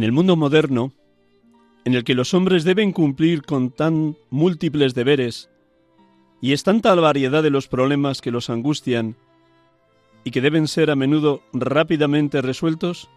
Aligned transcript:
En 0.00 0.04
el 0.04 0.12
mundo 0.12 0.34
moderno, 0.34 0.94
en 1.84 1.92
el 1.92 2.04
que 2.04 2.14
los 2.14 2.32
hombres 2.32 2.64
deben 2.64 2.90
cumplir 2.90 3.42
con 3.42 3.70
tan 3.70 4.16
múltiples 4.30 4.94
deberes, 4.94 5.50
y 6.40 6.54
es 6.54 6.62
tanta 6.62 6.96
la 6.96 7.02
variedad 7.02 7.42
de 7.42 7.50
los 7.50 7.68
problemas 7.68 8.22
que 8.22 8.30
los 8.30 8.48
angustian 8.48 9.14
y 10.24 10.30
que 10.30 10.40
deben 10.40 10.68
ser 10.68 10.90
a 10.90 10.96
menudo 10.96 11.42
rápidamente 11.52 12.40
resueltos, 12.40 13.10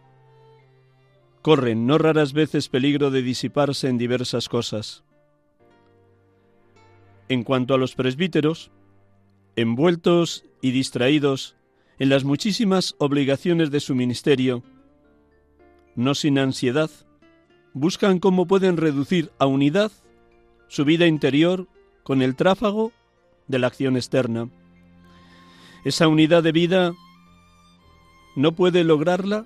corren 1.42 1.88
no 1.88 1.98
raras 1.98 2.34
veces 2.34 2.68
peligro 2.68 3.12
de 3.12 3.22
disiparse 3.22 3.88
en 3.88 3.98
diversas 3.98 4.50
cosas. 4.50 5.06
En 7.30 7.44
cuanto 7.44 7.76
a 7.76 7.78
los 7.78 7.96
presbíteros, 7.96 8.72
envueltos 9.56 10.44
y 10.62 10.72
distraídos 10.72 11.56
en 11.98 12.10
las 12.10 12.26
muchísimas 12.26 12.96
obligaciones 12.98 13.72
de 13.72 13.80
su 13.80 13.96
ministerio, 13.96 14.64
no 15.96 16.16
sin 16.16 16.40
ansiedad, 16.40 16.90
buscan 17.74 18.20
cómo 18.20 18.46
pueden 18.46 18.78
reducir 18.78 19.32
a 19.40 19.46
unidad 19.46 19.92
su 20.68 20.86
vida 20.86 21.08
interior 21.08 21.68
con 22.04 22.22
el 22.22 22.36
tráfago 22.36 22.92
de 23.48 23.60
la 23.60 23.68
acción 23.68 23.96
externa. 23.96 24.50
Esa 25.86 26.08
unidad 26.08 26.44
de 26.44 26.52
vida 26.52 26.94
no 28.36 28.54
puede 28.54 28.84
lograrla 28.84 29.46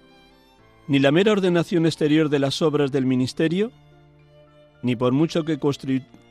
ni 0.87 0.99
la 0.99 1.11
mera 1.11 1.33
ordenación 1.33 1.85
exterior 1.85 2.29
de 2.29 2.39
las 2.39 2.61
obras 2.61 2.91
del 2.91 3.05
ministerio, 3.05 3.71
ni 4.81 4.95
por 4.95 5.11
mucho 5.11 5.43
que 5.43 5.59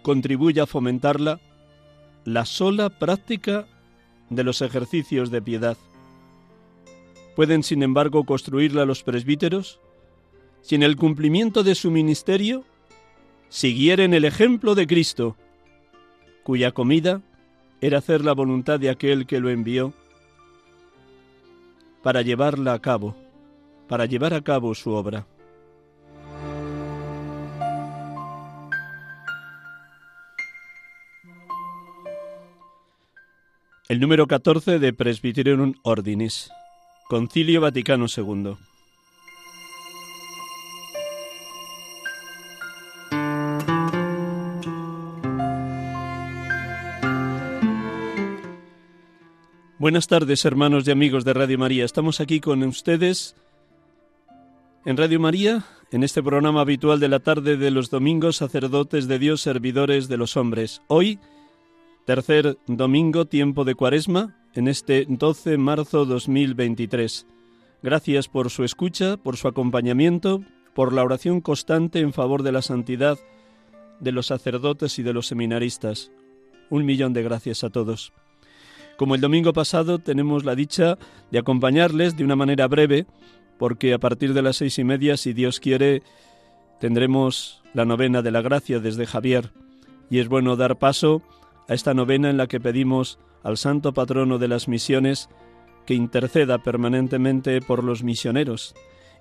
contribuya 0.03 0.63
a 0.63 0.67
fomentarla, 0.67 1.41
la 2.25 2.45
sola 2.47 2.89
práctica 2.89 3.67
de 4.31 4.45
los 4.45 4.63
ejercicios 4.63 5.31
de 5.31 5.43
piedad. 5.43 5.77
Pueden, 7.35 7.63
sin 7.63 7.83
embargo, 7.83 8.25
construirla 8.25 8.87
los 8.87 9.03
presbíteros 9.03 9.79
si 10.63 10.75
en 10.75 10.83
el 10.83 10.97
cumplimiento 10.97 11.63
de 11.63 11.75
su 11.75 11.91
ministerio 11.91 12.65
siguieren 13.49 14.15
el 14.15 14.25
ejemplo 14.25 14.75
de 14.75 14.87
Cristo, 14.87 15.37
cuya 16.43 16.73
comida 16.73 17.23
era 17.81 17.99
hacer 17.99 18.25
la 18.25 18.33
voluntad 18.33 18.81
de 18.81 18.91
aquel 18.91 19.27
que 19.27 19.41
lo 19.41 19.51
envió 19.51 19.93
para 22.03 22.23
llevarla 22.23 22.73
a 22.73 22.79
cabo, 22.81 23.17
para 23.89 24.07
llevar 24.07 24.35
a 24.35 24.43
cabo 24.43 24.75
su 24.75 24.93
obra. 24.93 25.27
El 33.89 34.01
número 34.01 34.27
14 34.27 34.81
de 34.81 34.93
Presbyterium 34.93 35.75
Ordinis, 35.83 36.51
Concilio 37.09 37.61
Vaticano 37.61 38.07
II. 38.15 38.57
Buenas 49.87 50.09
tardes, 50.09 50.45
hermanos 50.45 50.89
y 50.89 50.91
amigos 50.91 51.25
de 51.25 51.33
Radio 51.33 51.61
María. 51.61 51.85
Estamos 51.85 52.21
aquí 52.21 52.41
con 52.41 52.61
ustedes 52.65 53.37
en 54.85 54.97
Radio 54.97 55.21
María, 55.21 55.65
en 55.93 56.03
este 56.03 56.25
programa 56.25 56.63
habitual 56.63 56.99
de 56.99 57.07
la 57.07 57.21
tarde 57.21 57.57
de 57.57 57.71
los 57.71 57.89
domingos, 57.89 58.39
sacerdotes 58.39 59.07
de 59.07 59.21
Dios, 59.21 59.43
servidores 59.43 60.09
de 60.09 60.17
los 60.17 60.37
hombres. 60.37 60.83
Hoy, 60.89 61.21
tercer 62.05 62.59
domingo, 62.67 63.27
tiempo 63.27 63.65
de 63.65 63.77
cuaresma, 63.77 64.37
en 64.55 64.67
este 64.67 65.07
12 65.09 65.51
de 65.51 65.59
marzo 65.59 66.05
2023. 66.05 67.25
Gracias 67.85 68.27
por 68.27 68.51
su 68.51 68.65
escucha, 68.65 69.17
por 69.17 69.37
su 69.37 69.47
acompañamiento, 69.47 70.43
por 70.75 70.93
la 70.93 71.05
oración 71.05 71.41
constante 71.41 72.01
en 72.01 72.13
favor 72.13 72.43
de 72.43 72.51
la 72.51 72.63
santidad 72.63 73.21
de 74.01 74.11
los 74.11 74.27
sacerdotes 74.27 74.99
y 74.99 75.05
de 75.05 75.13
los 75.13 75.29
seminaristas. 75.29 76.11
Un 76.71 76.85
millón 76.85 77.13
de 77.13 77.23
gracias 77.23 77.63
a 77.63 77.71
todos. 77.71 78.13
Como 78.97 79.15
el 79.15 79.21
domingo 79.21 79.53
pasado 79.53 79.99
tenemos 79.99 80.45
la 80.45 80.55
dicha 80.55 80.99
de 81.31 81.39
acompañarles 81.39 82.17
de 82.17 82.25
una 82.25 82.37
manera 82.37 82.67
breve, 82.67 83.07
porque 83.59 83.93
a 83.93 83.99
partir 83.99 84.35
de 84.35 84.43
las 84.43 84.57
seis 84.57 84.79
y 84.79 84.85
media, 84.85 85.17
si 85.17 85.33
Dios 85.33 85.61
quiere, 85.61 86.03
tendremos 86.81 87.63
la 87.75 87.85
novena 87.85 88.23
de 88.23 88.31
la 88.31 88.43
gracia 88.43 88.81
desde 88.81 89.07
Javier. 89.07 89.53
Y 90.11 90.19
es 90.19 90.29
bueno 90.29 90.57
dar 90.57 90.79
paso 90.79 91.23
a 91.69 91.75
esta 91.75 91.95
novena 91.95 92.31
en 92.31 92.37
la 92.37 92.47
que 92.47 92.61
pedimos 92.61 93.19
al 93.43 93.57
Santo 93.57 93.93
Patrono 93.93 94.39
de 94.39 94.49
las 94.49 94.69
Misiones 94.69 95.29
que 95.85 95.95
interceda 95.95 96.59
permanentemente 96.59 97.61
por 97.61 97.85
los 97.85 98.03
misioneros 98.03 98.75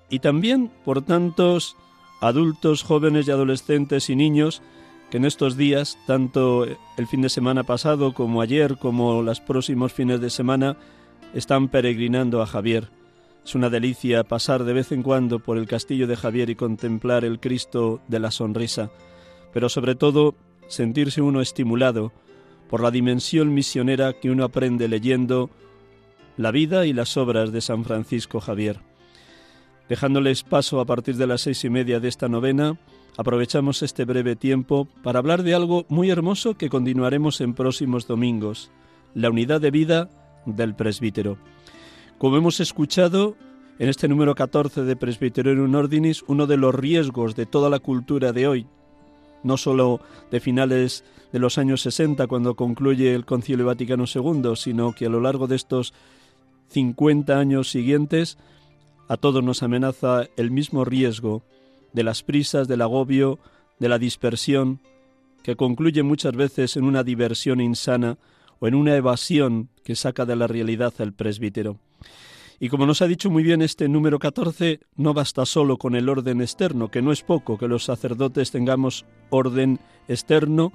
y 0.08 0.18
también 0.18 0.70
por 0.84 1.02
tantos 1.02 1.76
adultos, 2.20 2.82
jóvenes 2.82 3.28
y 3.28 3.30
adolescentes 3.30 4.10
y 4.10 4.16
niños 4.16 4.62
que 5.10 5.18
en 5.18 5.24
estos 5.24 5.56
días, 5.56 5.98
tanto 6.06 6.64
el 6.64 7.06
fin 7.06 7.22
de 7.22 7.28
semana 7.28 7.62
pasado 7.62 8.12
como 8.12 8.40
ayer, 8.40 8.76
como 8.76 9.22
los 9.22 9.40
próximos 9.40 9.92
fines 9.92 10.20
de 10.20 10.30
semana, 10.30 10.76
están 11.34 11.68
peregrinando 11.68 12.42
a 12.42 12.46
Javier. 12.46 12.88
Es 13.44 13.54
una 13.54 13.70
delicia 13.70 14.24
pasar 14.24 14.64
de 14.64 14.72
vez 14.72 14.90
en 14.90 15.02
cuando 15.02 15.38
por 15.38 15.58
el 15.58 15.68
castillo 15.68 16.06
de 16.06 16.16
Javier 16.16 16.50
y 16.50 16.56
contemplar 16.56 17.24
el 17.24 17.38
Cristo 17.38 18.00
de 18.08 18.18
la 18.18 18.32
sonrisa, 18.32 18.90
pero 19.52 19.68
sobre 19.68 19.94
todo 19.94 20.34
sentirse 20.66 21.22
uno 21.22 21.40
estimulado 21.40 22.12
por 22.68 22.82
la 22.82 22.90
dimensión 22.90 23.54
misionera 23.54 24.14
que 24.14 24.30
uno 24.30 24.44
aprende 24.44 24.88
leyendo 24.88 25.50
la 26.36 26.50
vida 26.50 26.86
y 26.86 26.92
las 26.92 27.16
obras 27.16 27.52
de 27.52 27.60
San 27.60 27.84
Francisco 27.84 28.40
Javier. 28.40 28.80
Dejándoles 29.88 30.42
paso 30.42 30.80
a 30.80 30.84
partir 30.84 31.14
de 31.16 31.28
las 31.28 31.42
seis 31.42 31.64
y 31.64 31.70
media 31.70 32.00
de 32.00 32.08
esta 32.08 32.28
novena, 32.28 32.76
aprovechamos 33.16 33.82
este 33.82 34.04
breve 34.04 34.36
tiempo 34.36 34.88
para 35.02 35.18
hablar 35.18 35.42
de 35.42 35.54
algo 35.54 35.86
muy 35.88 36.10
hermoso 36.10 36.56
que 36.56 36.68
continuaremos 36.68 37.40
en 37.40 37.54
próximos 37.54 38.06
domingos, 38.06 38.70
la 39.14 39.30
unidad 39.30 39.60
de 39.60 39.70
vida 39.70 40.10
del 40.44 40.74
presbítero. 40.74 41.38
Como 42.18 42.36
hemos 42.36 42.60
escuchado 42.60 43.36
en 43.78 43.88
este 43.88 44.08
número 44.08 44.34
14 44.34 44.84
de 44.84 44.96
Presbyterium 44.96 45.74
Ordinis, 45.74 46.24
uno 46.26 46.46
de 46.46 46.56
los 46.56 46.74
riesgos 46.74 47.36
de 47.36 47.46
toda 47.46 47.68
la 47.68 47.78
cultura 47.78 48.32
de 48.32 48.48
hoy, 48.48 48.66
no 49.42 49.56
sólo 49.56 50.00
de 50.30 50.40
finales 50.40 51.04
de 51.32 51.38
los 51.38 51.58
años 51.58 51.82
60 51.82 52.26
cuando 52.26 52.54
concluye 52.54 53.14
el 53.14 53.24
Concilio 53.24 53.66
Vaticano 53.66 54.04
II, 54.12 54.56
sino 54.56 54.92
que 54.92 55.06
a 55.06 55.10
lo 55.10 55.20
largo 55.20 55.46
de 55.46 55.56
estos 55.56 55.92
50 56.68 57.38
años 57.38 57.70
siguientes 57.70 58.38
a 59.08 59.16
todos 59.16 59.42
nos 59.42 59.62
amenaza 59.62 60.24
el 60.36 60.50
mismo 60.50 60.84
riesgo 60.84 61.42
de 61.92 62.04
las 62.04 62.22
prisas, 62.22 62.68
del 62.68 62.82
agobio, 62.82 63.38
de 63.78 63.88
la 63.88 63.98
dispersión, 63.98 64.80
que 65.42 65.56
concluye 65.56 66.02
muchas 66.02 66.34
veces 66.34 66.76
en 66.76 66.84
una 66.84 67.04
diversión 67.04 67.60
insana 67.60 68.18
o 68.58 68.66
en 68.66 68.74
una 68.74 68.96
evasión 68.96 69.68
que 69.84 69.94
saca 69.94 70.24
de 70.24 70.36
la 70.36 70.46
realidad 70.46 70.92
al 70.98 71.12
presbítero. 71.12 71.78
Y 72.58 72.68
como 72.68 72.86
nos 72.86 73.02
ha 73.02 73.06
dicho 73.06 73.30
muy 73.30 73.42
bien 73.42 73.60
este 73.60 73.88
número 73.88 74.18
14, 74.18 74.80
no 74.96 75.12
basta 75.12 75.44
solo 75.44 75.76
con 75.76 75.94
el 75.94 76.08
orden 76.08 76.40
externo, 76.40 76.90
que 76.90 77.02
no 77.02 77.12
es 77.12 77.22
poco 77.22 77.58
que 77.58 77.68
los 77.68 77.84
sacerdotes 77.84 78.50
tengamos 78.50 79.04
orden 79.28 79.78
externo 80.08 80.72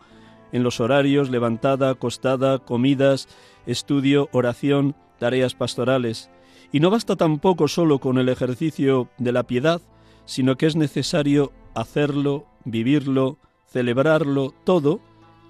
en 0.51 0.63
los 0.63 0.79
horarios, 0.79 1.29
levantada, 1.31 1.89
acostada, 1.89 2.59
comidas, 2.59 3.27
estudio, 3.65 4.29
oración, 4.31 4.95
tareas 5.17 5.55
pastorales. 5.55 6.29
Y 6.71 6.79
no 6.79 6.89
basta 6.91 7.15
tampoco 7.15 7.67
solo 7.67 7.99
con 7.99 8.17
el 8.17 8.29
ejercicio 8.29 9.09
de 9.17 9.31
la 9.31 9.43
piedad, 9.43 9.81
sino 10.25 10.57
que 10.57 10.65
es 10.65 10.75
necesario 10.75 11.51
hacerlo, 11.73 12.45
vivirlo, 12.65 13.37
celebrarlo 13.67 14.53
todo 14.63 14.99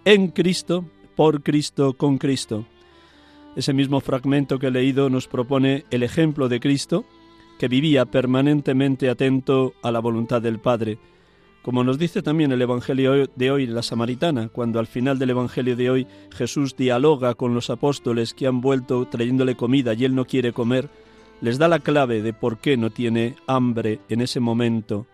en 0.06 0.30
Cristo, 0.30 0.86
por 1.16 1.44
Cristo, 1.44 1.94
con 1.94 2.18
Cristo. 2.18 2.66
Ese 3.56 3.74
mismo 3.74 4.00
fragmento 4.00 4.60
que 4.60 4.68
he 4.68 4.72
leído 4.72 5.10
nos 5.10 5.28
propone 5.28 5.86
el 5.92 6.04
ejemplo 6.04 6.48
de 6.48 6.60
Cristo, 6.60 7.06
que 7.60 7.68
vivía 7.68 8.06
permanentemente 8.06 9.10
atento 9.10 9.74
a 9.84 9.92
la 9.92 10.00
voluntad 10.00 10.42
del 10.42 10.60
Padre, 10.60 10.98
como 11.62 11.84
nos 11.84 12.00
dice 12.00 12.24
también 12.24 12.52
el 12.52 12.62
Evangelio 12.62 13.28
de 13.36 13.52
hoy, 13.52 13.68
la 13.68 13.84
Samaritana, 13.84 14.50
cuando 14.50 14.80
al 14.80 14.88
final 14.88 15.20
del 15.20 15.30
Evangelio 15.30 15.76
de 15.76 15.92
hoy 15.92 16.08
Jesús 16.32 16.76
dialoga 16.76 17.36
con 17.36 17.54
los 17.54 17.70
apóstoles 17.70 18.34
que 18.34 18.48
han 18.48 18.62
vuelto 18.62 19.08
trayéndole 19.08 19.56
comida 19.56 19.94
y 19.94 20.06
él 20.06 20.16
no 20.16 20.26
quiere 20.26 20.54
comer, 20.54 20.90
les 21.42 21.58
da 21.58 21.68
la 21.68 21.80
clave 21.80 22.22
de 22.22 22.34
por 22.34 22.60
qué 22.60 22.78
no 22.78 22.90
tiene 22.90 23.36
hambre 23.48 24.00
en 24.10 24.22
ese 24.22 24.40
momento. 24.40 25.08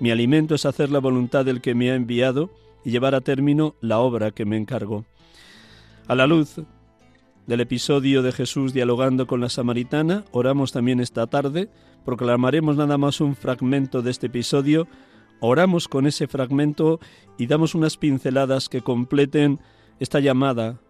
Mi 0.00 0.10
alimento 0.10 0.54
es 0.54 0.66
hacer 0.66 0.90
la 0.90 0.98
voluntad 0.98 1.44
del 1.44 1.60
que 1.60 1.74
me 1.74 1.90
ha 1.90 1.94
enviado 1.94 2.50
y 2.84 2.90
llevar 2.90 3.14
a 3.14 3.20
término 3.20 3.74
la 3.80 3.98
obra 3.98 4.30
que 4.30 4.44
me 4.44 4.56
encargó. 4.56 5.04
A 6.06 6.14
la 6.14 6.26
luz 6.26 6.56
del 7.46 7.60
episodio 7.60 8.22
de 8.22 8.32
Jesús 8.32 8.72
dialogando 8.72 9.26
con 9.26 9.40
la 9.40 9.48
samaritana, 9.48 10.24
oramos 10.32 10.72
también 10.72 11.00
esta 11.00 11.26
tarde, 11.26 11.68
proclamaremos 12.04 12.76
nada 12.76 12.98
más 12.98 13.20
un 13.20 13.36
fragmento 13.36 14.02
de 14.02 14.10
este 14.10 14.26
episodio 14.26 14.88
Oramos 15.40 15.86
con 15.86 16.06
ese 16.06 16.26
fragmento 16.26 16.98
y 17.36 17.46
damos 17.46 17.74
unas 17.74 17.96
pinceladas 17.96 18.68
que 18.68 18.82
completen 18.82 19.60
esta 20.00 20.18
llamada 20.18 20.80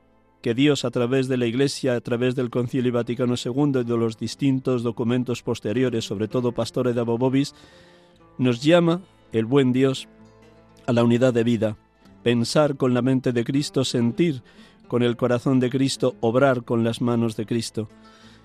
que 0.43 0.55
Dios 0.55 0.85
a 0.85 0.90
través 0.90 1.29
de 1.29 1.37
la 1.37 1.46
Iglesia, 1.46 1.96
a 1.96 2.00
través 2.00 2.35
del 2.35 2.50
Concilio 2.50 2.93
Vaticano 2.93 3.35
II 3.43 3.81
y 3.81 3.85
de 3.85 3.96
los 3.96 4.19
distintos 4.19 4.82
documentos 4.82 5.43
posteriores, 5.43 6.05
sobre 6.05 6.29
todo 6.29 6.52
Pastore 6.52 6.93
de 6.93 7.00
Abobobis, 7.00 7.55
nos 8.38 8.62
llama 8.62 9.02
el 9.32 9.46
buen 9.46 9.73
Dios 9.73 10.08
a 10.87 10.93
la 10.93 11.05
unidad 11.05 11.35
de 11.35 11.44
vida, 11.44 11.76
pensar 12.23 12.76
con 12.76 12.94
la 12.94 13.02
mente 13.02 13.32
de 13.32 13.44
Cristo, 13.44 13.85
sentir 13.85 14.43
con 14.87 15.02
el 15.02 15.17
corazón 15.17 15.61
de 15.61 15.70
Cristo, 15.70 16.17
obrar 16.20 16.64
con 16.64 16.85
las 16.85 17.00
manos 17.00 17.37
de 17.37 17.46
Cristo. 17.46 17.88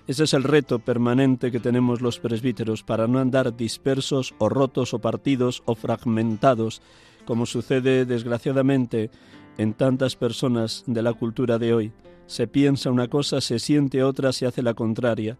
Ese 0.06 0.24
es 0.24 0.34
el 0.34 0.42
reto 0.42 0.80
permanente 0.80 1.50
que 1.50 1.60
tenemos 1.60 2.02
los 2.02 2.18
presbíteros 2.18 2.82
para 2.82 3.06
no 3.06 3.18
andar 3.18 3.56
dispersos 3.56 4.34
o 4.38 4.50
rotos 4.50 4.92
o 4.92 4.98
partidos 4.98 5.62
o 5.64 5.74
fragmentados, 5.74 6.82
como 7.24 7.46
sucede 7.46 8.04
desgraciadamente 8.04 9.10
en 9.58 9.74
tantas 9.74 10.16
personas 10.16 10.84
de 10.86 11.02
la 11.02 11.12
cultura 11.12 11.58
de 11.58 11.74
hoy. 11.74 11.92
Se 12.26 12.46
piensa 12.46 12.90
una 12.90 13.08
cosa, 13.08 13.40
se 13.40 13.58
siente 13.58 14.02
otra, 14.02 14.32
se 14.32 14.46
hace 14.46 14.62
la 14.62 14.74
contraria. 14.74 15.38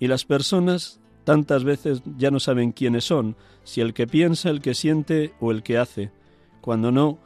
Y 0.00 0.06
las 0.08 0.24
personas 0.24 1.00
tantas 1.24 1.64
veces 1.64 2.02
ya 2.16 2.30
no 2.30 2.40
saben 2.40 2.72
quiénes 2.72 3.04
son, 3.04 3.36
si 3.64 3.80
el 3.80 3.94
que 3.94 4.06
piensa, 4.06 4.50
el 4.50 4.60
que 4.60 4.74
siente 4.74 5.32
o 5.40 5.50
el 5.50 5.62
que 5.62 5.78
hace. 5.78 6.10
Cuando 6.60 6.92
no, 6.92 7.18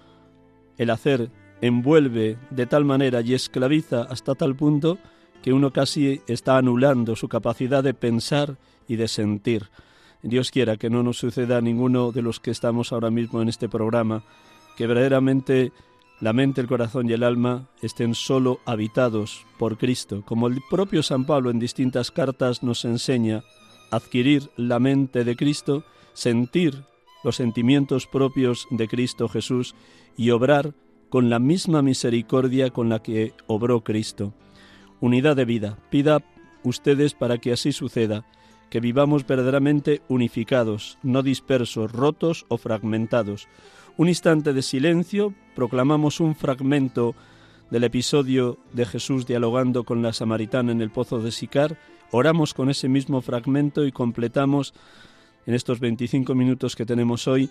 el 0.77 0.91
hacer 0.91 1.31
envuelve 1.61 2.39
de 2.51 2.67
tal 2.67 2.85
manera 2.85 3.21
y 3.21 3.35
esclaviza 3.35 4.03
hasta 4.03 4.35
tal 4.35 4.55
punto 4.55 4.99
que 5.43 5.53
uno 5.53 5.73
casi 5.73 6.21
está 6.27 6.57
anulando 6.57 7.17
su 7.17 7.29
capacidad 7.29 7.83
de 7.83 7.95
pensar 7.95 8.57
y 8.87 8.97
de 8.97 9.09
sentir. 9.09 9.71
Dios 10.23 10.51
quiera 10.51 10.77
que 10.77 10.91
no 10.91 11.03
nos 11.03 11.19
suceda 11.19 11.59
a 11.59 11.61
ninguno 11.61 12.11
de 12.11 12.23
los 12.23 12.41
que 12.41 12.51
estamos 12.51 12.93
ahora 12.93 13.11
mismo 13.11 13.41
en 13.41 13.49
este 13.49 13.69
programa, 13.69 14.25
que 14.77 14.87
verdaderamente 14.87 15.73
la 16.21 16.33
mente, 16.33 16.61
el 16.61 16.67
corazón 16.67 17.09
y 17.09 17.13
el 17.13 17.23
alma 17.23 17.69
estén 17.83 18.15
solo 18.15 18.61
habitados 18.65 19.47
por 19.59 19.79
Cristo, 19.79 20.23
como 20.27 20.49
el 20.49 20.61
propio 20.71 21.03
San 21.03 21.25
Pablo 21.25 21.51
en 21.51 21.59
distintas 21.59 22.11
cartas 22.11 22.63
nos 22.63 22.85
enseña, 22.85 23.45
adquirir 23.91 24.51
la 24.57 24.79
mente 24.79 25.25
de 25.25 25.37
Cristo, 25.37 25.85
sentir 26.13 26.85
los 27.25 27.37
sentimientos 27.37 28.07
propios 28.07 28.67
de 28.71 28.89
Cristo 28.89 29.29
Jesús 29.29 29.75
y 30.17 30.31
obrar 30.31 30.75
con 31.09 31.31
la 31.31 31.39
misma 31.39 31.83
misericordia 31.83 32.71
con 32.71 32.89
la 32.89 33.03
que 33.03 33.33
obró 33.47 33.83
Cristo 33.83 34.35
unidad 35.01 35.37
de 35.37 35.45
vida. 35.45 35.79
Pida 35.91 36.23
ustedes 36.63 37.15
para 37.15 37.39
que 37.39 37.53
así 37.53 37.73
suceda, 37.73 38.25
que 38.71 38.81
vivamos 38.81 39.27
verdaderamente 39.27 40.03
unificados, 40.09 40.99
no 41.03 41.23
dispersos, 41.23 41.93
rotos 41.93 42.45
o 42.49 42.59
fragmentados. 42.59 43.49
Un 43.99 44.09
instante 44.09 44.53
de 44.53 44.63
silencio, 44.63 45.35
proclamamos 45.57 46.21
un 46.21 46.37
fragmento 46.37 47.17
del 47.69 47.83
episodio 47.83 48.57
de 48.73 48.87
Jesús 48.87 49.27
dialogando 49.27 49.83
con 49.83 50.03
la 50.03 50.13
samaritana 50.13 50.71
en 50.71 50.81
el 50.81 50.91
pozo 50.91 51.19
de 51.19 51.33
Sicar, 51.33 51.77
oramos 52.13 52.55
con 52.55 52.71
ese 52.71 52.89
mismo 52.89 53.23
fragmento 53.23 53.85
y 53.85 53.91
completamos 53.91 54.73
en 55.47 55.55
estos 55.55 55.81
25 55.81 56.37
minutos 56.37 56.77
que 56.77 56.87
tenemos 56.87 57.27
hoy 57.27 57.51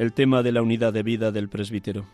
el 0.00 0.12
tema 0.12 0.42
de 0.42 0.50
la 0.50 0.62
unidad 0.62 0.92
de 0.92 1.04
vida 1.04 1.30
del 1.30 1.48
presbítero. 1.48 2.06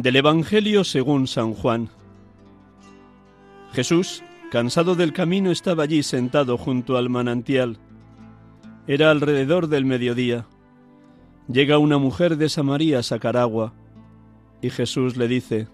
Del 0.00 0.16
Evangelio 0.16 0.82
según 0.82 1.26
San 1.26 1.52
Juan. 1.52 1.90
Jesús, 3.74 4.24
cansado 4.50 4.94
del 4.94 5.12
camino, 5.12 5.50
estaba 5.50 5.82
allí 5.82 6.02
sentado 6.02 6.56
junto 6.56 6.96
al 6.96 7.10
manantial. 7.10 7.76
Era 8.86 9.10
alrededor 9.10 9.68
del 9.68 9.84
mediodía. 9.84 10.46
Llega 11.52 11.76
una 11.76 11.98
mujer 11.98 12.38
de 12.38 12.48
Samaria 12.48 13.00
a 13.00 13.02
sacar 13.02 13.36
agua, 13.36 13.74
y 14.62 14.70
Jesús 14.70 15.18
le 15.18 15.28
dice, 15.28 15.68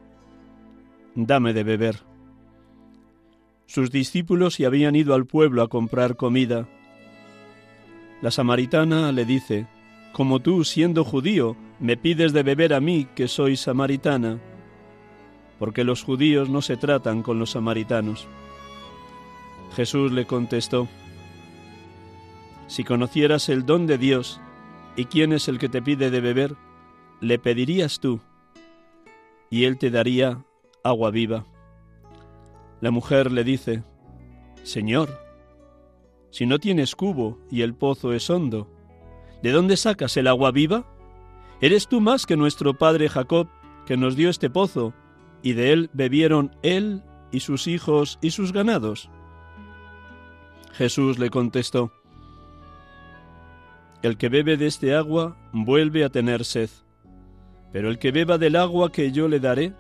Dame 1.15 1.53
de 1.53 1.63
beber. 1.63 2.01
Sus 3.67 3.93
discípulos 3.93 4.59
ya 4.59 4.67
habían 4.67 4.97
ido 4.97 5.15
al 5.15 5.27
pueblo 5.27 5.63
a 5.63 5.69
comprar 5.69 6.17
comida. 6.17 6.67
La 8.23 8.33
samaritana 8.33 9.13
le 9.13 9.25
dice, 9.25 9.69
Como 10.17 10.41
tú, 10.41 10.65
siendo 10.65 11.05
judío, 11.05 11.59
me 11.79 11.99
pides 11.99 12.33
de 12.33 12.43
beber 12.43 12.73
a 12.73 12.81
mí, 12.81 13.07
que 13.15 13.29
soy 13.29 13.55
samaritana, 13.55 14.41
porque 15.59 15.85
los 15.85 16.03
judíos 16.03 16.49
no 16.49 16.63
se 16.63 16.79
tratan 16.79 17.23
con 17.23 17.39
los 17.39 17.51
samaritanos. 17.51 18.27
Jesús 19.75 20.13
le 20.13 20.25
contestó, 20.25 20.89
Si 22.67 22.83
conocieras 22.83 23.51
el 23.51 23.67
don 23.67 23.87
de 23.87 23.99
Dios 23.99 24.41
y 24.97 25.05
quién 25.05 25.35
es 25.35 25.49
el 25.49 25.59
que 25.59 25.69
te 25.69 25.83
pide 25.83 26.11
de 26.11 26.23
beber, 26.23 26.57
le 27.21 27.39
pedirías 27.39 28.01
tú, 28.01 28.19
y 29.51 29.65
él 29.65 29.77
te 29.77 29.91
daría 29.91 30.43
agua 30.83 31.11
viva. 31.11 31.45
La 32.81 32.91
mujer 32.91 33.31
le 33.31 33.45
dice, 33.45 33.83
Señor, 34.63 35.21
si 36.31 36.47
no 36.47 36.59
tienes 36.59 36.97
cubo 36.97 37.39
y 37.51 37.61
el 37.61 37.75
pozo 37.75 38.15
es 38.15 38.31
hondo, 38.31 38.76
¿de 39.47 39.53
dónde 39.53 39.77
sacas 39.77 40.17
el 40.17 40.27
agua 40.27 40.51
viva? 40.51 40.85
¿Eres 41.61 41.87
tú 41.87 42.01
más 42.01 42.27
que 42.27 42.37
nuestro 42.37 42.75
padre 42.75 43.09
Jacob, 43.09 43.47
que 43.87 43.97
nos 43.97 44.17
dio 44.17 44.29
este 44.29 44.51
pozo, 44.51 44.93
y 45.41 45.53
de 45.53 45.73
él 45.73 45.89
bebieron 45.93 46.57
él 46.65 47.05
y 47.31 47.39
sus 47.39 47.69
hijos 47.69 48.19
y 48.21 48.33
sus 48.33 48.53
ganados? 48.53 49.09
Jesús 50.73 51.21
le 51.21 51.31
contestó, 51.31 51.93
El 54.03 54.17
que 54.17 54.31
bebe 54.31 54.57
de 54.57 54.67
este 54.67 54.97
agua 54.97 55.37
vuelve 55.53 56.03
a 56.03 56.09
tener 56.09 56.45
sed, 56.45 56.71
pero 57.73 57.89
el 57.89 58.01
que 58.01 58.11
beba 58.11 58.39
del 58.39 58.57
agua 58.57 58.91
que 58.91 59.13
yo 59.13 59.29
le 59.29 59.39
daré, 59.39 59.75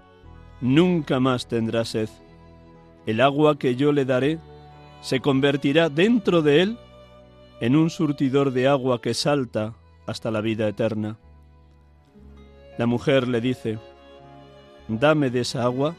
nunca 0.60 1.18
más 1.18 1.48
tendrá 1.48 1.84
sed. 1.84 2.08
El 3.04 3.20
agua 3.20 3.58
que 3.58 3.74
yo 3.74 3.90
le 3.90 4.04
daré 4.04 4.38
se 5.00 5.18
convertirá 5.18 5.88
dentro 5.88 6.40
de 6.40 6.62
él 6.62 6.78
en 7.60 7.76
un 7.76 7.90
surtidor 7.90 8.52
de 8.52 8.68
agua 8.68 9.00
que 9.00 9.14
salta 9.14 9.74
hasta 10.06 10.30
la 10.30 10.40
vida 10.40 10.68
eterna. 10.68 11.18
La 12.78 12.86
mujer 12.86 13.28
le 13.28 13.40
dice, 13.40 13.78
Dame 14.88 15.30
de 15.30 15.40
esa 15.40 15.64
agua, 15.64 15.96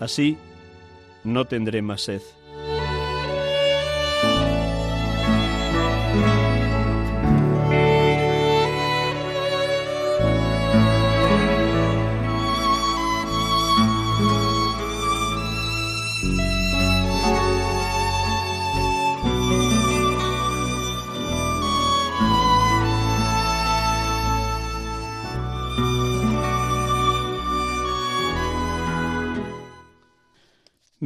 así 0.00 0.38
no 1.24 1.44
tendré 1.44 1.82
más 1.82 2.02
sed. 2.02 2.22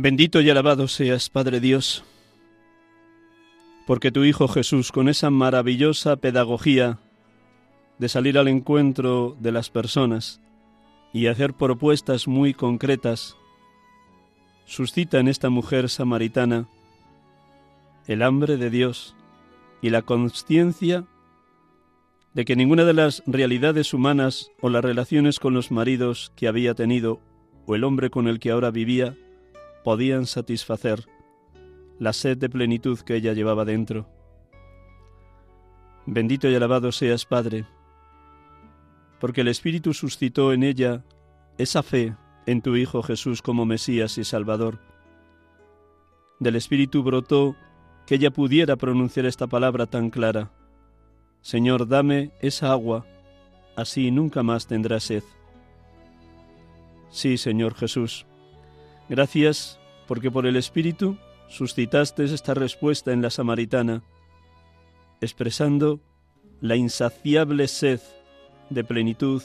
Bendito 0.00 0.40
y 0.40 0.49
alabado 0.49 0.87
seas, 0.87 1.28
Padre 1.28 1.59
Dios, 1.59 2.05
porque 3.85 4.12
tu 4.12 4.23
Hijo 4.23 4.47
Jesús, 4.47 4.93
con 4.93 5.09
esa 5.09 5.28
maravillosa 5.28 6.14
pedagogía 6.14 7.00
de 7.99 8.09
salir 8.09 8.38
al 8.38 8.47
encuentro 8.47 9.37
de 9.40 9.50
las 9.50 9.71
personas 9.71 10.40
y 11.12 11.26
hacer 11.26 11.52
propuestas 11.52 12.28
muy 12.28 12.55
concretas, 12.55 13.37
suscita 14.67 15.19
en 15.19 15.26
esta 15.26 15.50
mujer 15.50 15.88
samaritana 15.88 16.69
el 18.07 18.23
hambre 18.23 18.57
de 18.57 18.71
Dios 18.71 19.17
y 19.83 19.90
la 19.90 20.02
conciencia 20.02 21.07
de 22.35 22.45
que 22.45 22.55
ninguna 22.55 22.85
de 22.85 22.95
las 22.95 23.25
realidades 23.26 23.93
humanas 23.93 24.52
o 24.61 24.69
las 24.69 24.85
relaciones 24.85 25.40
con 25.40 25.55
los 25.55 25.73
maridos 25.73 26.33
que 26.37 26.47
había 26.47 26.75
tenido 26.75 27.19
o 27.67 27.75
el 27.75 27.83
hombre 27.83 28.11
con 28.11 28.28
el 28.28 28.38
que 28.38 28.52
ahora 28.52 28.71
vivía 28.71 29.17
podían 29.88 30.26
satisfacer 30.26 31.09
la 31.99 32.12
sed 32.12 32.37
de 32.37 32.50
plenitud 32.50 32.99
que 32.99 33.14
ella 33.14 33.33
llevaba 33.33 33.64
dentro. 33.64 34.07
Bendito 36.04 36.47
y 36.47 36.54
alabado 36.54 36.92
seas, 36.92 37.25
Padre, 37.25 37.64
porque 39.18 39.40
el 39.40 39.49
Espíritu 39.49 39.95
suscitó 39.95 40.52
en 40.52 40.62
ella 40.62 41.07
esa 41.57 41.83
fe 41.83 42.14
en 42.45 42.61
tu 42.61 42.76
Hijo 42.76 43.02
Jesús 43.02 43.40
como 43.40 43.64
Mesías 43.64 44.18
y 44.18 44.25
Salvador. 44.25 44.78
Del 46.38 46.57
Espíritu 46.57 47.02
brotó 47.02 47.57
que 48.04 48.16
ella 48.16 48.30
pudiera 48.30 48.76
pronunciar 48.76 49.25
esta 49.25 49.47
palabra 49.47 49.87
tan 49.87 50.11
clara. 50.11 50.50
Señor, 51.40 51.88
dame 51.88 52.30
esa 52.42 52.73
agua, 52.73 53.07
así 53.75 54.11
nunca 54.11 54.42
más 54.42 54.66
tendrá 54.66 55.00
sed. 55.00 55.23
Sí, 57.09 57.38
Señor 57.38 57.75
Jesús, 57.75 58.26
gracias 59.09 59.77
porque 60.09 60.31
por 60.31 60.47
el 60.47 60.57
Espíritu 60.57 61.19
suscitaste 61.49 62.25
esta 62.25 62.55
respuesta 62.55 63.12
en 63.12 63.23
la 63.23 63.31
samaritana, 63.31 64.03
expresando 65.21 66.00
la 66.61 66.77
insaciable 66.77 67.69
sed 67.69 68.00
de 68.71 68.85
plenitud, 68.85 69.43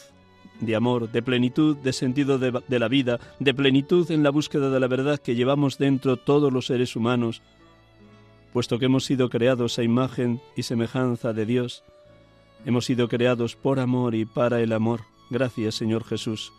de 0.62 0.76
amor, 0.76 1.12
de 1.12 1.22
plenitud 1.22 1.76
de 1.78 1.92
sentido 1.92 2.40
de, 2.40 2.80
la 2.80 2.88
vida, 2.88 3.20
de 3.40 3.54
plenitud 3.54 4.10
en 4.10 4.24
la 4.24 4.30
búsqueda 4.30 4.70
de 4.70 4.80
la 4.80 4.88
verdad 4.88 5.20
que 5.20 5.36
llevamos 5.36 5.78
dentro 5.78 6.18
todos 6.18 6.52
los 6.52 6.68
seres 6.68 6.96
humanos, 6.96 7.42
puesto 8.54 8.80
que 8.80 8.86
hemos 8.86 9.04
sido 9.04 9.30
creados 9.30 9.78
a 9.80 9.84
imagen 9.84 10.42
y 10.56 10.64
semejanza 10.64 11.34
de 11.34 11.46
Dios. 11.46 11.84
Hemos 12.66 12.86
sido 12.86 13.10
creados 13.10 13.58
por 13.58 13.80
amor 13.80 14.16
y 14.16 14.24
para 14.24 14.62
el 14.62 14.72
amor. 14.72 15.02
Gracias, 15.30 15.76
Señor 15.76 16.06
Jesús. 16.06 16.54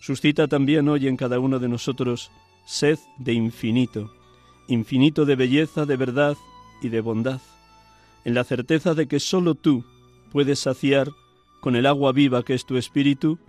Suscita 0.00 0.48
también 0.48 0.88
hoy 0.88 1.08
en 1.08 1.16
cada 1.16 1.38
uno 1.38 1.58
de 1.58 1.68
nosotros 1.68 2.30
sed 2.70 3.00
de 3.18 3.32
infinito, 3.32 4.12
infinito 4.68 5.24
de 5.24 5.34
belleza, 5.34 5.86
de 5.86 5.96
verdad 5.96 6.36
y 6.80 6.88
de 6.88 7.00
bondad, 7.00 7.40
en 8.24 8.34
la 8.34 8.44
certeza 8.44 8.94
de 8.94 9.08
que 9.08 9.18
sólo 9.18 9.56
tú 9.56 9.84
puedes 10.30 10.60
saciar 10.60 11.10
con 11.60 11.74
el 11.74 11.84
agua 11.84 12.12
viva 12.12 12.44
que 12.44 12.54
es 12.54 12.64
tu 12.64 12.76
espíritu 12.76 13.40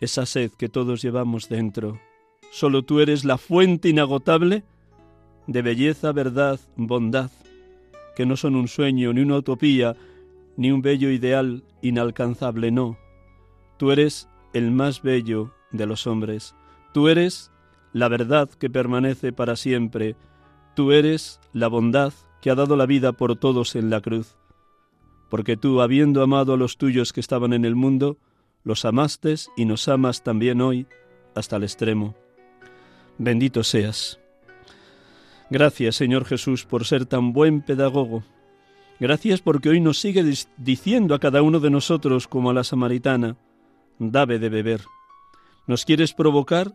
esa 0.00 0.24
sed 0.24 0.50
que 0.52 0.70
todos 0.70 1.02
llevamos 1.02 1.50
dentro. 1.50 2.00
Sólo 2.50 2.84
tú 2.84 3.00
eres 3.00 3.26
la 3.26 3.36
fuente 3.36 3.90
inagotable 3.90 4.62
de 5.46 5.60
belleza, 5.60 6.12
verdad, 6.12 6.58
bondad, 6.76 7.30
que 8.16 8.24
no 8.24 8.38
son 8.38 8.56
un 8.56 8.68
sueño, 8.68 9.12
ni 9.12 9.20
una 9.20 9.36
utopía, 9.36 9.94
ni 10.56 10.72
un 10.72 10.80
bello 10.80 11.10
ideal 11.10 11.64
inalcanzable, 11.82 12.70
no. 12.70 12.96
Tú 13.76 13.90
eres 13.90 14.26
el 14.54 14.70
más 14.70 15.02
bello 15.02 15.52
de 15.70 15.84
los 15.84 16.06
hombres. 16.06 16.54
Tú 16.94 17.08
eres 17.08 17.50
la 17.92 18.08
verdad 18.08 18.48
que 18.50 18.70
permanece 18.70 19.32
para 19.32 19.56
siempre. 19.56 20.16
Tú 20.74 20.92
eres 20.92 21.40
la 21.52 21.68
bondad 21.68 22.12
que 22.40 22.50
ha 22.50 22.54
dado 22.54 22.76
la 22.76 22.86
vida 22.86 23.12
por 23.12 23.36
todos 23.36 23.74
en 23.74 23.90
la 23.90 24.00
cruz. 24.00 24.36
Porque 25.28 25.56
tú, 25.56 25.80
habiendo 25.80 26.22
amado 26.22 26.54
a 26.54 26.56
los 26.56 26.78
tuyos 26.78 27.12
que 27.12 27.20
estaban 27.20 27.52
en 27.52 27.64
el 27.64 27.74
mundo, 27.74 28.18
los 28.64 28.84
amaste 28.84 29.34
y 29.56 29.64
nos 29.64 29.88
amas 29.88 30.22
también 30.22 30.60
hoy 30.60 30.86
hasta 31.34 31.56
el 31.56 31.64
extremo. 31.64 32.14
Bendito 33.18 33.64
seas. 33.64 34.18
Gracias, 35.50 35.96
Señor 35.96 36.24
Jesús, 36.24 36.64
por 36.64 36.84
ser 36.84 37.06
tan 37.06 37.32
buen 37.32 37.62
pedagogo. 37.62 38.22
Gracias 39.00 39.40
porque 39.40 39.68
hoy 39.68 39.80
nos 39.80 39.98
sigue 39.98 40.24
diciendo 40.56 41.14
a 41.14 41.18
cada 41.18 41.42
uno 41.42 41.60
de 41.60 41.70
nosotros, 41.70 42.26
como 42.26 42.50
a 42.50 42.54
la 42.54 42.64
samaritana, 42.64 43.36
dame 43.98 44.38
de 44.38 44.48
beber. 44.48 44.82
Nos 45.66 45.84
quieres 45.84 46.14
provocar 46.14 46.72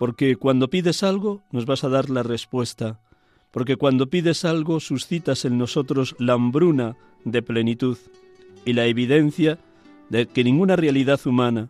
porque 0.00 0.36
cuando 0.36 0.70
pides 0.70 1.02
algo 1.02 1.42
nos 1.52 1.66
vas 1.66 1.84
a 1.84 1.90
dar 1.90 2.08
la 2.08 2.22
respuesta, 2.22 3.02
porque 3.50 3.76
cuando 3.76 4.08
pides 4.08 4.46
algo 4.46 4.80
suscitas 4.80 5.44
en 5.44 5.58
nosotros 5.58 6.16
la 6.18 6.32
hambruna 6.32 6.96
de 7.26 7.42
plenitud 7.42 7.98
y 8.64 8.72
la 8.72 8.86
evidencia 8.86 9.58
de 10.08 10.24
que 10.26 10.42
ninguna 10.42 10.74
realidad 10.74 11.20
humana, 11.26 11.68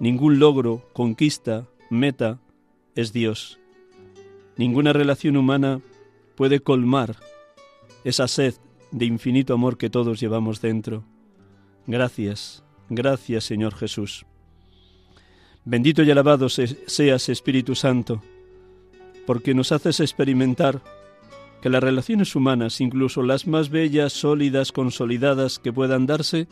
ningún 0.00 0.40
logro, 0.40 0.88
conquista, 0.92 1.68
meta, 1.88 2.40
es 2.96 3.12
Dios. 3.12 3.60
Ninguna 4.56 4.92
relación 4.92 5.36
humana 5.36 5.80
puede 6.34 6.58
colmar 6.58 7.14
esa 8.02 8.26
sed 8.26 8.54
de 8.90 9.04
infinito 9.04 9.54
amor 9.54 9.78
que 9.78 9.88
todos 9.88 10.18
llevamos 10.18 10.60
dentro. 10.60 11.04
Gracias, 11.86 12.64
gracias 12.88 13.44
Señor 13.44 13.72
Jesús. 13.76 14.26
Bendito 15.68 16.04
y 16.04 16.10
alabado 16.12 16.48
seas, 16.48 17.28
Espíritu 17.28 17.74
Santo, 17.74 18.22
porque 19.26 19.52
nos 19.52 19.72
haces 19.72 19.98
experimentar 19.98 20.80
que 21.60 21.68
las 21.68 21.82
relaciones 21.82 22.36
humanas, 22.36 22.80
incluso 22.80 23.24
las 23.24 23.48
más 23.48 23.68
bellas, 23.68 24.12
sólidas, 24.12 24.70
consolidadas 24.70 25.58
que 25.58 25.72
puedan 25.72 26.06
darse, 26.06 26.46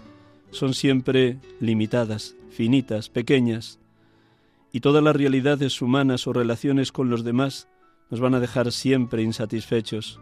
son 0.50 0.74
siempre 0.74 1.38
limitadas, 1.60 2.34
finitas, 2.50 3.08
pequeñas, 3.08 3.78
y 4.72 4.80
todas 4.80 5.04
las 5.04 5.14
realidades 5.14 5.80
humanas 5.80 6.26
o 6.26 6.32
relaciones 6.32 6.90
con 6.90 7.08
los 7.08 7.22
demás 7.22 7.68
nos 8.10 8.18
van 8.18 8.34
a 8.34 8.40
dejar 8.40 8.72
siempre 8.72 9.22
insatisfechos. 9.22 10.18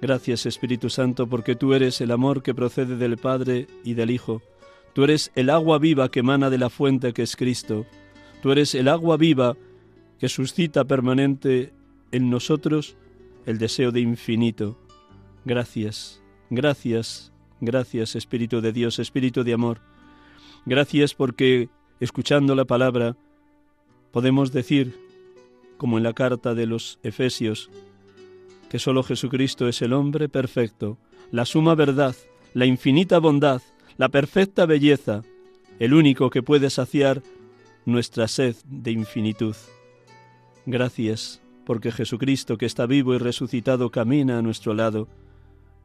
Gracias 0.00 0.46
Espíritu 0.46 0.90
Santo 0.90 1.26
porque 1.26 1.56
tú 1.56 1.74
eres 1.74 2.00
el 2.00 2.12
amor 2.12 2.44
que 2.44 2.54
procede 2.54 2.96
del 2.96 3.16
Padre 3.16 3.66
y 3.82 3.94
del 3.94 4.12
Hijo, 4.12 4.42
Tú 4.92 5.04
eres 5.04 5.32
el 5.34 5.50
agua 5.50 5.78
viva 5.78 6.10
que 6.10 6.20
emana 6.20 6.50
de 6.50 6.58
la 6.58 6.70
fuente 6.70 7.12
que 7.12 7.22
es 7.22 7.36
Cristo. 7.36 7.86
Tú 8.42 8.52
eres 8.52 8.74
el 8.74 8.88
agua 8.88 9.16
viva 9.16 9.56
que 10.18 10.28
suscita 10.28 10.84
permanente 10.84 11.72
en 12.10 12.30
nosotros 12.30 12.96
el 13.46 13.58
deseo 13.58 13.90
de 13.90 14.00
infinito. 14.00 14.78
Gracias, 15.44 16.22
gracias, 16.50 17.32
gracias 17.60 18.14
Espíritu 18.14 18.60
de 18.60 18.72
Dios, 18.72 18.98
Espíritu 18.98 19.42
de 19.44 19.54
amor. 19.54 19.80
Gracias 20.66 21.14
porque, 21.14 21.68
escuchando 21.98 22.54
la 22.54 22.64
palabra, 22.64 23.16
podemos 24.12 24.52
decir, 24.52 24.94
como 25.76 25.98
en 25.98 26.04
la 26.04 26.12
carta 26.12 26.54
de 26.54 26.66
los 26.66 27.00
Efesios, 27.02 27.70
que 28.68 28.78
sólo 28.78 29.02
Jesucristo 29.02 29.66
es 29.66 29.82
el 29.82 29.92
hombre 29.92 30.28
perfecto, 30.28 30.98
la 31.32 31.44
suma 31.44 31.74
verdad, 31.74 32.14
la 32.54 32.66
infinita 32.66 33.18
bondad, 33.18 33.62
la 33.96 34.08
perfecta 34.08 34.66
belleza, 34.66 35.22
el 35.78 35.94
único 35.94 36.30
que 36.30 36.42
puede 36.42 36.70
saciar 36.70 37.22
nuestra 37.84 38.28
sed 38.28 38.56
de 38.66 38.92
infinitud. 38.92 39.56
Gracias, 40.66 41.40
porque 41.64 41.92
Jesucristo, 41.92 42.56
que 42.58 42.66
está 42.66 42.86
vivo 42.86 43.14
y 43.14 43.18
resucitado, 43.18 43.90
camina 43.90 44.38
a 44.38 44.42
nuestro 44.42 44.74
lado. 44.74 45.08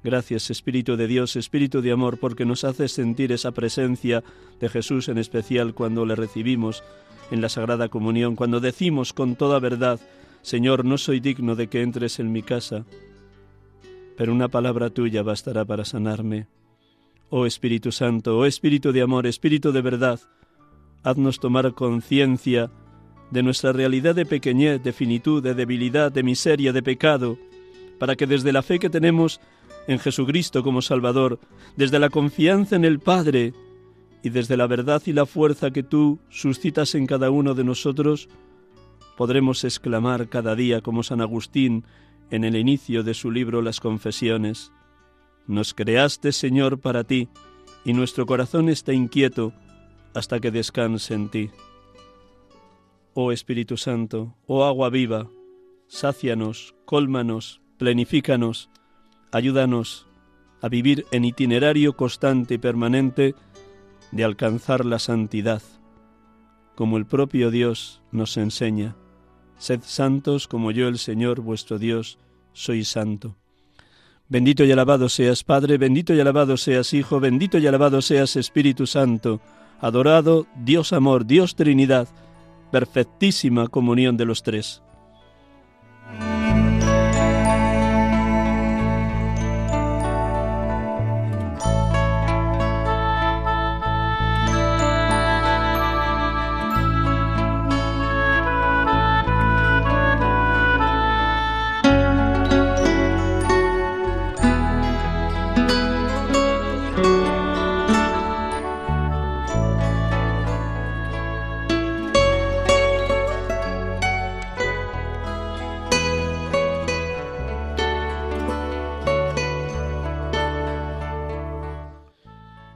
Gracias, 0.03 0.51
Espíritu 0.51 0.95
de 0.95 1.07
Dios, 1.07 1.35
Espíritu 1.35 1.81
de 1.81 1.91
amor, 1.91 2.19
porque 2.19 2.45
nos 2.45 2.63
hace 2.63 2.87
sentir 2.87 3.31
esa 3.31 3.51
presencia 3.51 4.23
de 4.59 4.69
Jesús 4.69 5.09
en 5.09 5.17
especial 5.17 5.73
cuando 5.73 6.05
le 6.05 6.15
recibimos 6.15 6.83
en 7.31 7.41
la 7.41 7.49
Sagrada 7.49 7.89
Comunión, 7.89 8.35
cuando 8.35 8.59
decimos 8.59 9.13
con 9.13 9.35
toda 9.35 9.59
verdad, 9.59 9.99
Señor, 10.41 10.85
no 10.85 10.97
soy 10.97 11.19
digno 11.19 11.55
de 11.55 11.67
que 11.67 11.81
entres 11.81 12.19
en 12.19 12.31
mi 12.31 12.41
casa, 12.41 12.85
pero 14.15 14.31
una 14.31 14.47
palabra 14.47 14.89
tuya 14.89 15.23
bastará 15.23 15.65
para 15.65 15.83
sanarme. 15.83 16.47
Oh 17.29 17.45
Espíritu 17.45 17.91
Santo, 17.91 18.37
oh 18.37 18.45
Espíritu 18.45 18.93
de 18.93 19.01
amor, 19.01 19.27
Espíritu 19.27 19.73
de 19.73 19.81
verdad, 19.81 20.19
haznos 21.03 21.39
tomar 21.39 21.73
conciencia 21.73 22.71
de 23.31 23.43
nuestra 23.43 23.73
realidad 23.73 24.15
de 24.15 24.25
pequeñez, 24.25 24.81
de 24.81 24.93
finitud, 24.93 25.43
de 25.43 25.53
debilidad, 25.53 26.11
de 26.11 26.23
miseria, 26.23 26.71
de 26.71 26.81
pecado, 26.81 27.37
para 27.99 28.15
que 28.15 28.27
desde 28.27 28.53
la 28.53 28.61
fe 28.61 28.79
que 28.79 28.89
tenemos 28.89 29.41
en 29.87 29.99
Jesucristo 29.99 30.63
como 30.63 30.81
Salvador, 30.81 31.39
desde 31.75 31.99
la 31.99 32.09
confianza 32.09 32.77
en 32.77 32.85
el 32.85 32.99
Padre 32.99 33.53
y 34.23 34.29
desde 34.29 34.55
la 34.55 34.67
verdad 34.67 35.01
y 35.05 35.13
la 35.13 35.25
fuerza 35.25 35.71
que 35.71 35.83
tú 35.83 36.19
suscitas 36.29 36.95
en 36.95 37.07
cada 37.07 37.29
uno 37.29 37.53
de 37.53 37.65
nosotros, 37.65 38.29
podremos 39.17 39.65
exclamar 39.65 40.29
cada 40.29 40.55
día 40.55 40.79
como 40.79 41.03
San 41.03 41.19
Agustín 41.21 41.83
en 42.31 42.43
el 42.43 42.55
inicio 42.55 43.03
de 43.03 43.13
su 43.13 43.31
libro 43.31 43.61
Las 43.61 43.79
Confesiones, 43.79 44.71
nos 45.47 45.73
creaste, 45.73 46.31
Señor, 46.31 46.79
para 46.79 47.03
ti, 47.03 47.29
y 47.83 47.93
nuestro 47.93 48.25
corazón 48.25 48.69
está 48.69 48.93
inquieto 48.93 49.53
hasta 50.13 50.39
que 50.39 50.51
descanse 50.51 51.13
en 51.13 51.29
ti. 51.29 51.49
Oh 53.13 53.31
Espíritu 53.31 53.77
Santo, 53.77 54.35
oh 54.45 54.65
agua 54.65 54.89
viva, 54.89 55.27
sácianos, 55.87 56.75
cólmanos, 56.85 57.61
plenifícanos, 57.77 58.69
ayúdanos 59.31 60.05
a 60.61 60.69
vivir 60.69 61.05
en 61.11 61.25
itinerario 61.25 61.95
constante 61.95 62.55
y 62.55 62.57
permanente 62.57 63.35
de 64.11 64.23
alcanzar 64.23 64.85
la 64.85 64.99
santidad, 64.99 65.61
como 66.75 66.97
el 66.97 67.05
propio 67.05 67.51
Dios 67.51 68.01
nos 68.11 68.37
enseña. 68.37 68.95
Sed 69.57 69.81
santos 69.83 70.47
como 70.47 70.71
yo 70.71 70.87
el 70.87 70.97
Señor 70.97 71.41
vuestro 71.41 71.79
Dios 71.79 72.19
soy 72.53 72.83
santo. 72.83 73.37
Bendito 74.29 74.65
y 74.65 74.71
alabado 74.73 75.07
seas 75.07 75.45
Padre, 75.45 75.77
bendito 75.77 76.13
y 76.13 76.19
alabado 76.19 76.57
seas 76.57 76.93
Hijo, 76.93 77.21
bendito 77.21 77.57
y 77.59 77.67
alabado 77.67 78.01
seas 78.01 78.35
Espíritu 78.35 78.85
Santo, 78.85 79.39
adorado 79.79 80.47
Dios 80.65 80.91
amor, 80.91 81.25
Dios 81.25 81.55
Trinidad, 81.55 82.09
perfectísima 82.69 83.69
comunión 83.69 84.17
de 84.17 84.25
los 84.25 84.43
tres. 84.43 84.81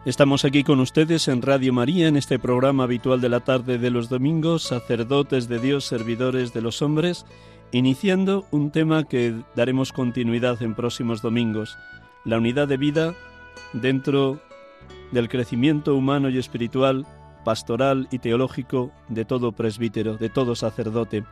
Estamos 0.04 0.46
aquí 0.46 0.64
con 0.64 0.80
ustedes 0.80 1.28
en 1.28 1.44
Radio 1.44 1.74
María, 1.74 2.08
en 2.08 2.18
este 2.18 2.40
programa 2.40 2.86
habitual 2.86 3.22
de 3.22 3.30
la 3.30 3.42
tarde 3.42 3.78
de 3.78 3.92
los 3.92 4.10
domingos, 4.10 4.64
sacerdotes 4.64 5.48
de 5.48 5.60
Dios, 5.60 5.86
servidores 5.86 6.54
de 6.54 6.62
los 6.64 6.82
hombres, 6.82 7.28
iniciando 7.72 8.48
un 8.50 8.72
tema 8.72 9.04
que 9.04 9.36
daremos 9.56 9.94
continuidad 9.94 10.60
en 10.64 10.74
próximos 10.74 11.22
domingos, 11.22 11.78
la 12.26 12.40
unidad 12.40 12.68
de 12.68 12.78
vida 12.78 13.14
dentro 13.74 14.40
del 15.12 15.30
crecimiento 15.30 15.94
humano 15.94 16.32
y 16.32 16.40
espiritual, 16.40 17.06
pastoral 17.46 18.08
y 18.10 18.18
teológico 18.18 18.92
de 19.08 19.24
todo 19.24 19.52
presbítero, 19.52 20.18
de 20.18 20.30
todo 20.30 20.56
sacerdote. 20.56 21.26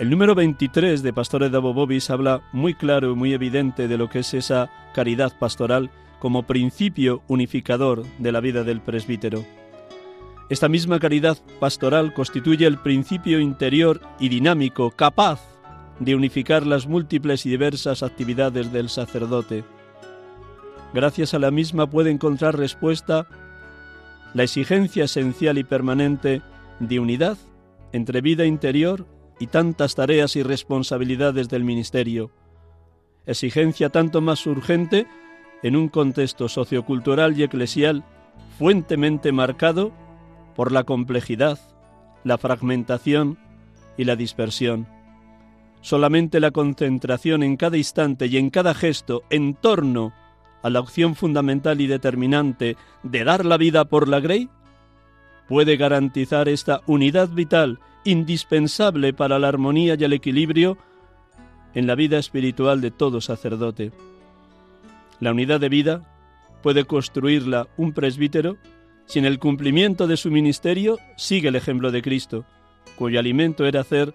El 0.00 0.10
número 0.10 0.34
23 0.34 1.04
de 1.04 1.12
Pastores 1.12 1.52
de 1.52 1.58
Abobobis 1.58 2.10
habla 2.10 2.42
muy 2.52 2.74
claro 2.74 3.12
y 3.12 3.14
muy 3.14 3.32
evidente 3.32 3.86
de 3.86 3.96
lo 3.96 4.10
que 4.10 4.18
es 4.18 4.34
esa 4.34 4.70
caridad 4.92 5.38
pastoral 5.38 5.88
como 6.20 6.44
principio 6.44 7.22
unificador 7.28 8.04
de 8.18 8.32
la 8.32 8.40
vida 8.40 8.64
del 8.64 8.80
presbítero. 8.80 9.44
Esta 10.48 10.68
misma 10.68 11.00
caridad 11.00 11.38
pastoral 11.58 12.14
constituye 12.14 12.66
el 12.66 12.78
principio 12.78 13.40
interior 13.40 14.00
y 14.20 14.28
dinámico 14.28 14.92
capaz 14.92 15.40
de 15.98 16.14
unificar 16.14 16.66
las 16.66 16.86
múltiples 16.86 17.46
y 17.46 17.50
diversas 17.50 18.02
actividades 18.02 18.72
del 18.72 18.88
sacerdote. 18.88 19.64
Gracias 20.94 21.34
a 21.34 21.38
la 21.38 21.50
misma 21.50 21.90
puede 21.90 22.10
encontrar 22.10 22.56
respuesta 22.56 23.26
la 24.34 24.44
exigencia 24.44 25.04
esencial 25.04 25.58
y 25.58 25.64
permanente 25.64 26.42
de 26.78 27.00
unidad 27.00 27.38
entre 27.92 28.20
vida 28.20 28.44
interior 28.44 29.06
y 29.40 29.48
tantas 29.48 29.94
tareas 29.94 30.36
y 30.36 30.42
responsabilidades 30.42 31.48
del 31.48 31.64
ministerio. 31.64 32.30
Exigencia 33.26 33.88
tanto 33.88 34.20
más 34.20 34.46
urgente 34.46 35.06
en 35.62 35.76
un 35.76 35.88
contexto 35.88 36.48
sociocultural 36.48 37.38
y 37.38 37.42
eclesial 37.42 38.04
fuentemente 38.58 39.32
marcado 39.32 39.92
por 40.54 40.72
la 40.72 40.84
complejidad, 40.84 41.58
la 42.24 42.38
fragmentación 42.38 43.38
y 43.96 44.04
la 44.04 44.16
dispersión. 44.16 44.86
Solamente 45.80 46.40
la 46.40 46.50
concentración 46.50 47.42
en 47.42 47.56
cada 47.56 47.76
instante 47.76 48.26
y 48.26 48.38
en 48.38 48.50
cada 48.50 48.74
gesto 48.74 49.22
en 49.30 49.54
torno 49.54 50.12
a 50.62 50.70
la 50.70 50.80
opción 50.80 51.14
fundamental 51.14 51.80
y 51.80 51.86
determinante 51.86 52.76
de 53.02 53.24
dar 53.24 53.44
la 53.44 53.56
vida 53.56 53.84
por 53.84 54.08
la 54.08 54.20
Grey 54.20 54.48
puede 55.48 55.76
garantizar 55.76 56.48
esta 56.48 56.80
unidad 56.86 57.28
vital 57.28 57.78
indispensable 58.04 59.12
para 59.12 59.38
la 59.38 59.48
armonía 59.48 59.94
y 59.98 60.04
el 60.04 60.12
equilibrio 60.12 60.76
en 61.74 61.86
la 61.86 61.94
vida 61.94 62.18
espiritual 62.18 62.80
de 62.80 62.90
todo 62.90 63.20
sacerdote. 63.20 63.92
La 65.20 65.32
unidad 65.32 65.60
de 65.60 65.68
vida 65.68 66.02
puede 66.62 66.84
construirla 66.84 67.68
un 67.76 67.92
presbítero 67.92 68.56
si 69.06 69.18
en 69.18 69.24
el 69.24 69.38
cumplimiento 69.38 70.06
de 70.06 70.16
su 70.16 70.30
ministerio 70.30 70.98
sigue 71.16 71.48
el 71.48 71.56
ejemplo 71.56 71.90
de 71.90 72.02
Cristo, 72.02 72.44
cuyo 72.96 73.20
alimento 73.20 73.64
era 73.64 73.80
hacer 73.80 74.14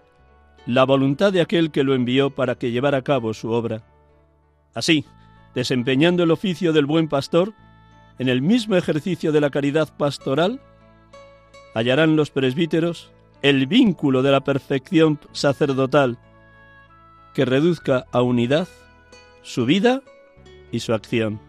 la 0.65 0.83
voluntad 0.83 1.33
de 1.33 1.41
aquel 1.41 1.71
que 1.71 1.83
lo 1.83 1.95
envió 1.95 2.29
para 2.29 2.55
que 2.55 2.71
llevara 2.71 2.99
a 2.99 3.03
cabo 3.03 3.33
su 3.33 3.51
obra. 3.51 3.83
Así, 4.73 5.05
desempeñando 5.55 6.23
el 6.23 6.31
oficio 6.31 6.73
del 6.73 6.85
buen 6.85 7.07
pastor, 7.07 7.53
en 8.19 8.29
el 8.29 8.41
mismo 8.41 8.75
ejercicio 8.75 9.31
de 9.31 9.41
la 9.41 9.49
caridad 9.49 9.95
pastoral, 9.97 10.61
hallarán 11.73 12.15
los 12.15 12.29
presbíteros 12.29 13.11
el 13.41 13.65
vínculo 13.65 14.21
de 14.21 14.31
la 14.31 14.41
perfección 14.41 15.19
sacerdotal 15.31 16.19
que 17.33 17.45
reduzca 17.45 18.05
a 18.11 18.21
unidad 18.21 18.67
su 19.41 19.65
vida 19.65 20.01
y 20.71 20.79
su 20.79 20.93
acción. 20.93 21.39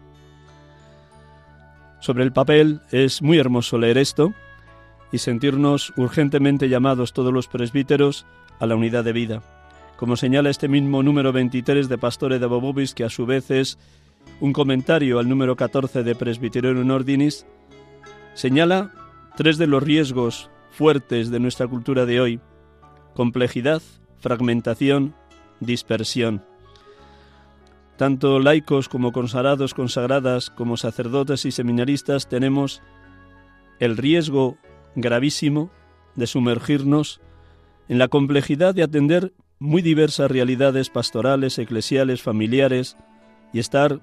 Sobre 1.99 2.23
el 2.23 2.33
papel 2.33 2.81
es 2.91 3.21
muy 3.21 3.37
hermoso 3.37 3.77
leer 3.77 3.97
esto 3.97 4.33
y 5.11 5.19
sentirnos 5.19 5.93
urgentemente 5.95 6.67
llamados 6.67 7.13
todos 7.13 7.31
los 7.31 7.47
presbíteros 7.47 8.25
a 8.59 8.65
la 8.65 8.75
unidad 8.75 9.03
de 9.03 9.13
vida, 9.13 9.41
como 9.95 10.17
señala 10.17 10.49
este 10.49 10.67
mismo 10.67 11.03
número 11.03 11.31
23 11.31 11.87
de 11.87 11.97
Pastore 11.97 12.39
de 12.39 12.45
Bobobis, 12.45 12.93
que 12.93 13.03
a 13.03 13.09
su 13.09 13.25
vez 13.25 13.51
es 13.51 13.77
un 14.41 14.51
comentario 14.53 15.19
al 15.19 15.29
número 15.29 15.55
14 15.55 16.03
de 16.03 16.15
Presbyterium 16.15 16.89
Ordinis, 16.89 17.45
señala 18.33 18.91
tres 19.37 19.57
de 19.57 19.67
los 19.67 19.81
riesgos 19.81 20.49
fuertes 20.71 21.29
de 21.29 21.39
nuestra 21.39 21.67
cultura 21.67 22.05
de 22.05 22.19
hoy, 22.19 22.39
complejidad, 23.13 23.81
fragmentación, 24.19 25.15
dispersión. 25.59 26.43
Tanto 27.97 28.39
laicos 28.39 28.89
como 28.89 29.11
consagrados, 29.11 29.73
consagradas, 29.73 30.49
como 30.49 30.77
sacerdotes 30.77 31.45
y 31.45 31.51
seminaristas 31.51 32.27
tenemos 32.27 32.81
el 33.79 33.97
riesgo 33.97 34.57
gravísimo 34.95 35.71
de 36.15 36.27
sumergirnos 36.27 37.21
en 37.87 37.99
la 37.99 38.07
complejidad 38.07 38.73
de 38.73 38.83
atender 38.83 39.33
muy 39.59 39.81
diversas 39.81 40.29
realidades 40.29 40.89
pastorales, 40.89 41.57
eclesiales, 41.59 42.21
familiares 42.21 42.97
y 43.53 43.59
estar 43.59 44.01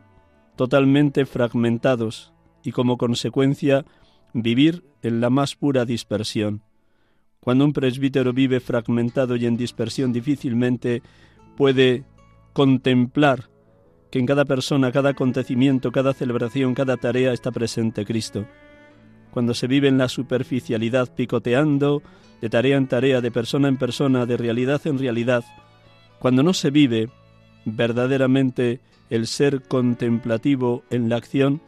totalmente 0.56 1.26
fragmentados 1.26 2.32
y 2.62 2.72
como 2.72 2.96
consecuencia 2.96 3.84
vivir 4.32 4.84
en 5.02 5.20
la 5.20 5.30
más 5.30 5.56
pura 5.56 5.84
dispersión. 5.84 6.62
Cuando 7.40 7.64
un 7.64 7.72
presbítero 7.72 8.32
vive 8.32 8.60
fragmentado 8.60 9.36
y 9.36 9.46
en 9.46 9.56
dispersión 9.56 10.12
difícilmente 10.12 11.02
puede 11.56 12.04
contemplar 12.52 13.49
que 14.10 14.18
en 14.18 14.26
cada 14.26 14.44
persona, 14.44 14.92
cada 14.92 15.10
acontecimiento, 15.10 15.92
cada 15.92 16.12
celebración, 16.12 16.74
cada 16.74 16.96
tarea 16.96 17.32
está 17.32 17.50
presente 17.50 18.04
Cristo. 18.04 18.46
Cuando 19.30 19.54
se 19.54 19.68
vive 19.68 19.88
en 19.88 19.98
la 19.98 20.08
superficialidad, 20.08 21.14
picoteando 21.14 22.02
de 22.40 22.50
tarea 22.50 22.76
en 22.76 22.88
tarea, 22.88 23.20
de 23.20 23.30
persona 23.30 23.68
en 23.68 23.76
persona, 23.76 24.26
de 24.26 24.36
realidad 24.36 24.80
en 24.86 24.98
realidad, 24.98 25.44
cuando 26.18 26.42
no 26.42 26.52
se 26.52 26.70
vive 26.70 27.08
verdaderamente 27.64 28.80
el 29.10 29.26
ser 29.26 29.62
contemplativo 29.62 30.82
en 30.90 31.08
la 31.08 31.16
acción, 31.16 31.62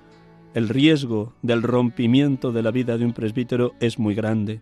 el 0.55 0.68
riesgo 0.68 1.35
del 1.42 1.62
rompimiento 1.62 2.52
de 2.52 2.62
la 2.62 2.70
vida 2.70 2.98
de 2.98 3.05
un 3.05 3.12
presbítero 3.12 3.72
es 3.81 3.98
muy 3.98 4.14
grande. 4.14 4.61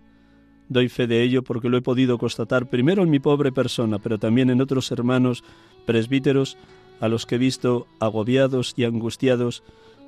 Doy 0.68 0.88
fe 0.88 1.06
de 1.06 1.22
ello 1.22 1.42
porque 1.42 1.68
lo 1.68 1.76
he 1.76 1.82
podido 1.82 2.18
constatar 2.18 2.68
primero 2.70 3.02
en 3.02 3.10
mi 3.10 3.18
pobre 3.18 3.50
persona, 3.50 3.98
pero 3.98 4.18
también 4.18 4.50
en 4.50 4.60
otros 4.60 4.92
hermanos 4.92 5.42
presbíteros 5.84 6.56
a 7.00 7.08
los 7.08 7.26
que 7.26 7.36
he 7.36 7.38
visto 7.38 7.86
agobiados 7.98 8.74
y 8.76 8.84
angustiados 8.84 9.62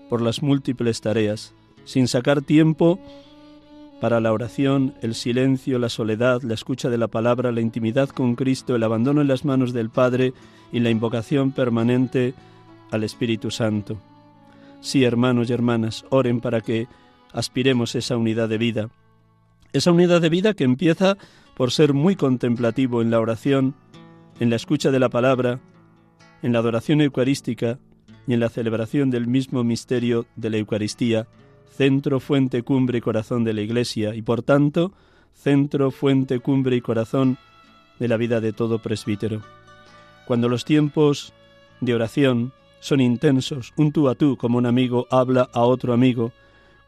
por 0.08 0.20
las 0.20 0.42
múltiples 0.42 1.00
tareas, 1.00 1.54
sin 1.84 2.06
sacar 2.06 2.42
tiempo 2.42 3.00
para 4.00 4.20
la 4.20 4.32
oración, 4.32 4.94
el 5.00 5.14
silencio, 5.14 5.78
la 5.78 5.88
soledad, 5.88 6.42
la 6.42 6.54
escucha 6.54 6.90
de 6.90 6.98
la 6.98 7.08
palabra, 7.08 7.52
la 7.52 7.60
intimidad 7.60 8.08
con 8.08 8.34
Cristo, 8.34 8.74
el 8.74 8.82
abandono 8.82 9.20
en 9.20 9.28
las 9.28 9.44
manos 9.44 9.72
del 9.72 9.90
Padre 9.90 10.34
y 10.72 10.80
la 10.80 10.90
invocación 10.90 11.52
permanente 11.52 12.34
al 12.90 13.04
Espíritu 13.04 13.50
Santo. 13.50 13.96
Sí, 14.80 15.04
hermanos 15.04 15.48
y 15.48 15.52
hermanas, 15.52 16.04
oren 16.10 16.40
para 16.40 16.60
que 16.60 16.88
aspiremos 17.32 17.94
esa 17.94 18.16
unidad 18.16 18.48
de 18.48 18.58
vida. 18.58 18.90
Esa 19.72 19.92
unidad 19.92 20.20
de 20.20 20.28
vida 20.28 20.54
que 20.54 20.64
empieza 20.64 21.16
por 21.56 21.70
ser 21.70 21.94
muy 21.94 22.16
contemplativo 22.16 23.02
en 23.02 23.10
la 23.10 23.20
oración, 23.20 23.74
en 24.40 24.50
la 24.50 24.56
escucha 24.56 24.90
de 24.90 24.98
la 24.98 25.08
palabra, 25.08 25.60
en 26.42 26.52
la 26.52 26.58
adoración 26.58 27.00
eucarística 27.00 27.78
y 28.26 28.34
en 28.34 28.40
la 28.40 28.48
celebración 28.48 29.10
del 29.10 29.26
mismo 29.26 29.64
misterio 29.64 30.26
de 30.36 30.50
la 30.50 30.56
Eucaristía, 30.58 31.26
centro, 31.70 32.20
fuente, 32.20 32.62
cumbre 32.62 32.98
y 32.98 33.00
corazón 33.00 33.44
de 33.44 33.54
la 33.54 33.62
Iglesia 33.62 34.14
y 34.14 34.22
por 34.22 34.42
tanto 34.42 34.92
centro, 35.34 35.90
fuente, 35.90 36.40
cumbre 36.40 36.76
y 36.76 36.80
corazón 36.80 37.38
de 37.98 38.08
la 38.08 38.16
vida 38.16 38.40
de 38.40 38.52
todo 38.52 38.80
presbítero. 38.80 39.40
Cuando 40.26 40.48
los 40.48 40.64
tiempos 40.64 41.32
de 41.80 41.94
oración 41.94 42.52
son 42.80 43.00
intensos, 43.00 43.72
un 43.76 43.92
tú 43.92 44.08
a 44.08 44.14
tú, 44.14 44.36
como 44.36 44.58
un 44.58 44.66
amigo 44.66 45.06
habla 45.10 45.48
a 45.52 45.62
otro 45.62 45.92
amigo, 45.92 46.32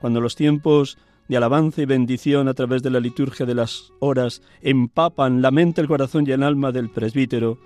cuando 0.00 0.20
los 0.20 0.36
tiempos 0.36 0.98
de 1.28 1.36
alabanza 1.36 1.82
y 1.82 1.86
bendición 1.86 2.48
a 2.48 2.54
través 2.54 2.82
de 2.82 2.90
la 2.90 3.00
liturgia 3.00 3.46
de 3.46 3.54
las 3.54 3.92
horas 4.00 4.42
empapan 4.60 5.40
la 5.40 5.50
mente, 5.50 5.80
el 5.80 5.88
corazón 5.88 6.24
y 6.26 6.32
el 6.32 6.42
alma 6.42 6.72
del 6.72 6.90
presbítero, 6.90 7.58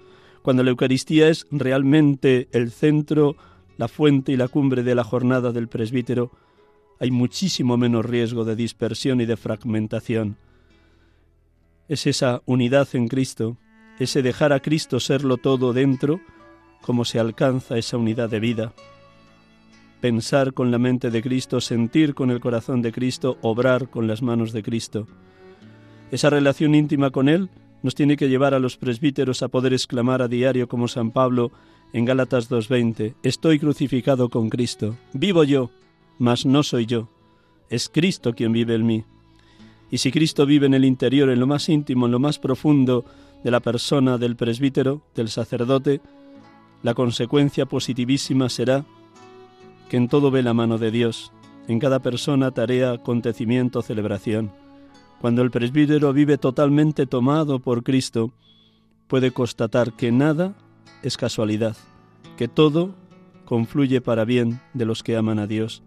cuando 0.43 0.63
la 0.63 0.71
Eucaristía 0.71 1.29
es 1.29 1.47
realmente 1.51 2.49
el 2.53 2.71
centro, 2.71 3.37
la 3.77 3.89
fuente 3.89 4.33
y 4.33 4.37
la 4.37 4.49
cumbre 4.49 4.83
de 4.83 4.95
la 4.95 5.05
jornada 5.05 5.53
del 5.53 5.69
presbítero, 5.69 6.31
hay 7.01 7.11
muchísimo 7.11 7.77
menos 7.77 8.05
riesgo 8.05 8.45
de 8.45 8.57
dispersión 8.57 9.21
y 9.21 9.27
de 9.27 9.37
fragmentación. 9.37 10.37
Es 11.89 12.07
esa 12.07 12.43
unidad 12.45 12.89
en 12.93 13.09
Cristo, 13.09 13.57
ese 13.99 14.23
dejar 14.23 14.53
a 14.53 14.61
Cristo 14.61 15.01
serlo 15.01 15.37
todo 15.37 15.73
dentro, 15.73 16.21
como 16.83 17.05
se 17.05 17.19
alcanza 17.19 17.79
esa 17.79 17.97
unidad 17.97 18.29
de 18.29 18.41
vida. 18.41 18.73
Pensar 20.01 20.55
con 20.55 20.71
la 20.71 20.79
mente 20.79 21.11
de 21.11 21.23
Cristo, 21.23 21.61
sentir 21.61 22.15
con 22.15 22.31
el 22.31 22.41
corazón 22.41 22.83
de 22.83 22.93
Cristo, 22.93 23.39
obrar 23.43 23.89
con 23.91 24.07
las 24.07 24.23
manos 24.23 24.53
de 24.53 24.63
Cristo. 24.63 25.07
Esa 26.11 26.31
relación 26.31 26.75
íntima 26.75 27.11
con 27.11 27.29
Él 27.29 27.51
nos 27.83 27.95
tiene 27.95 28.17
que 28.17 28.29
llevar 28.29 28.55
a 28.55 28.59
los 28.59 28.77
presbíteros 28.77 29.43
a 29.43 29.49
poder 29.49 29.73
exclamar 29.73 30.23
a 30.23 30.29
diario 30.29 30.69
como 30.69 30.89
San 30.89 31.11
Pablo 31.11 31.53
en 31.93 32.05
Gálatas 32.05 32.51
2.20, 32.51 33.15
Estoy 33.23 33.59
crucificado 33.59 34.29
con 34.29 34.51
Cristo, 34.51 34.97
vivo 35.13 35.45
yo, 35.45 35.71
mas 36.19 36.45
no 36.45 36.63
soy 36.63 36.87
yo, 36.87 37.09
es 37.71 37.89
Cristo 37.89 38.35
quien 38.35 38.53
vive 38.53 38.75
en 38.75 38.87
mí. 38.87 39.05
Y 39.91 39.99
si 39.99 40.13
Cristo 40.13 40.45
vive 40.45 40.67
en 40.67 40.75
el 40.75 40.85
interior, 40.85 41.31
en 41.31 41.41
lo 41.41 41.47
más 41.47 41.69
íntimo, 41.69 42.07
en 42.07 42.13
lo 42.13 42.19
más 42.19 42.39
profundo 42.39 43.05
de 43.43 43.51
la 43.51 43.61
persona 43.61 44.19
del 44.19 44.37
presbítero, 44.37 45.03
del 45.15 45.29
sacerdote, 45.29 46.01
la 46.83 46.95
consecuencia 46.95 47.67
positivísima 47.67 48.49
será 48.49 48.85
que 49.89 49.97
en 49.97 50.09
todo 50.09 50.31
ve 50.31 50.43
la 50.43 50.55
mano 50.55 50.79
de 50.79 50.91
Dios, 50.91 51.33
en 51.67 51.79
cada 51.79 52.01
persona, 52.01 52.51
tarea, 52.51 52.93
acontecimiento, 52.93 53.83
celebración. 53.83 54.53
Cuando 55.21 55.43
el 55.43 55.51
presbítero 55.51 56.13
vive 56.13 56.39
totalmente 56.39 57.07
tomado 57.07 57.59
por 57.59 57.83
Cristo, 57.83 58.33
puede 59.09 59.33
constatar 59.33 59.95
que 59.95 60.13
nada 60.13 60.55
es 61.03 61.17
casualidad, 61.17 61.77
que 62.37 62.47
todo 62.47 62.95
confluye 63.45 64.01
para 64.01 64.25
bien 64.25 64.61
de 64.75 64.85
los 64.85 65.03
que 65.03 65.17
aman 65.17 65.41
a 65.41 65.49
Dios, 65.49 65.83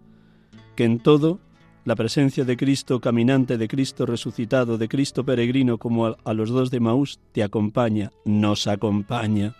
que 0.76 0.84
en 0.84 0.98
todo 0.98 1.40
la 1.84 1.96
presencia 1.96 2.44
de 2.44 2.56
Cristo 2.56 3.00
caminante, 3.00 3.56
de 3.56 3.68
Cristo 3.68 4.04
resucitado, 4.04 4.78
de 4.78 4.88
Cristo 4.88 5.24
peregrino 5.24 5.78
como 5.78 6.14
a, 6.22 6.34
los 6.34 6.50
dos 6.50 6.70
de 6.70 6.80
Maús, 6.80 7.18
te 7.32 7.42
acompaña, 7.42 8.10
nos 8.24 8.66
acompaña. 8.66 9.54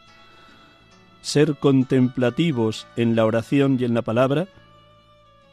Ser 1.21 1.57
contemplativos 1.57 2.87
en 2.97 3.17
la 3.17 3.25
oración 3.25 3.77
y 3.81 3.85
en 3.85 3.95
la 3.95 4.03
palabra, 4.03 4.49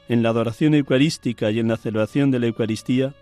en 0.09 0.23
la 0.23 0.29
adoración 0.29 0.73
eucarística 0.73 1.51
y 1.51 1.59
en 1.59 1.69
la 1.69 1.77
celebración 1.77 2.31
de 2.31 2.39
la 2.39 2.47
Eucaristía, 2.47 3.15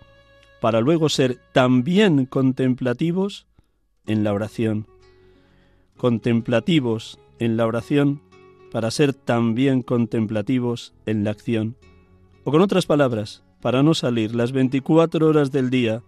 para 0.60 0.80
luego 0.80 1.08
ser 1.08 1.38
también 1.52 2.26
contemplativos 2.26 3.46
en 4.06 4.24
la 4.24 4.32
oración. 4.32 4.86
Contemplativos 5.96 7.18
en 7.38 7.56
la 7.56 7.66
oración 7.66 8.22
para 8.70 8.90
ser 8.90 9.14
también 9.14 9.82
contemplativos 9.82 10.94
en 11.06 11.24
la 11.24 11.30
acción. 11.30 11.76
O 12.44 12.50
con 12.50 12.60
otras 12.60 12.86
palabras, 12.86 13.42
para 13.60 13.82
no 13.82 13.94
salir 13.94 14.34
las 14.34 14.52
24 14.52 15.26
horas 15.26 15.50
del 15.50 15.70
día 15.70 16.02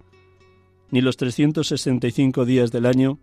ni 0.91 1.01
los 1.01 1.17
365 1.17 2.45
días 2.45 2.73
del 2.73 2.87
año 2.87 3.19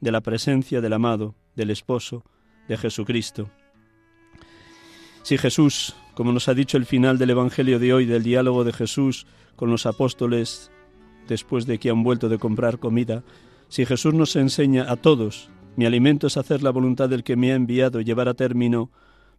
de 0.00 0.12
la 0.12 0.20
presencia 0.20 0.80
del 0.80 0.92
amado, 0.92 1.34
del 1.54 1.70
esposo, 1.70 2.24
de 2.68 2.76
Jesucristo. 2.76 3.50
Si 5.22 5.38
Jesús, 5.38 5.94
como 6.14 6.32
nos 6.32 6.48
ha 6.48 6.54
dicho 6.54 6.76
el 6.76 6.86
final 6.86 7.18
del 7.18 7.30
Evangelio 7.30 7.78
de 7.78 7.94
hoy, 7.94 8.04
del 8.04 8.22
diálogo 8.22 8.64
de 8.64 8.72
Jesús 8.72 9.26
con 9.56 9.70
los 9.70 9.86
apóstoles 9.86 10.70
después 11.28 11.66
de 11.66 11.78
que 11.78 11.90
han 11.90 12.02
vuelto 12.02 12.28
de 12.28 12.38
comprar 12.38 12.78
comida, 12.78 13.22
si 13.68 13.86
Jesús 13.86 14.14
nos 14.14 14.36
enseña 14.36 14.90
a 14.90 14.96
todos, 14.96 15.50
mi 15.76 15.86
alimento 15.86 16.26
es 16.26 16.36
hacer 16.36 16.62
la 16.62 16.70
voluntad 16.70 17.08
del 17.08 17.24
que 17.24 17.36
me 17.36 17.52
ha 17.52 17.56
enviado 17.56 18.00
y 18.00 18.04
llevar 18.04 18.28
a 18.28 18.34
término 18.34 18.90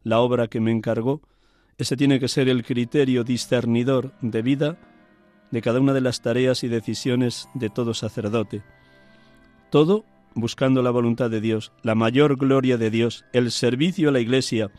la 0.03 0.19
obra 0.19 0.47
que 0.47 0.59
me 0.59 0.71
encargó, 0.71 1.21
ese 1.77 1.97
tiene 1.97 2.19
que 2.19 2.27
ser 2.27 2.47
el 2.47 2.63
criterio 2.63 3.23
discernidor 3.23 4.13
de 4.21 4.41
vida 4.41 4.77
de 5.51 5.61
cada 5.61 5.79
una 5.79 5.93
de 5.93 6.01
las 6.01 6.21
tareas 6.21 6.63
y 6.63 6.67
decisiones 6.67 7.49
de 7.53 7.69
todo 7.69 7.93
sacerdote. 7.93 8.63
Todo 9.69 10.05
buscando 10.33 10.81
la 10.81 10.91
voluntad 10.91 11.29
de 11.29 11.41
Dios, 11.41 11.71
la 11.81 11.95
mayor 11.95 12.37
gloria 12.37 12.77
de 12.77 12.89
Dios, 12.89 13.25
el 13.33 13.51
servicio 13.51 14.09
a 14.09 14.11
la 14.11 14.19
Iglesia, 14.19 14.69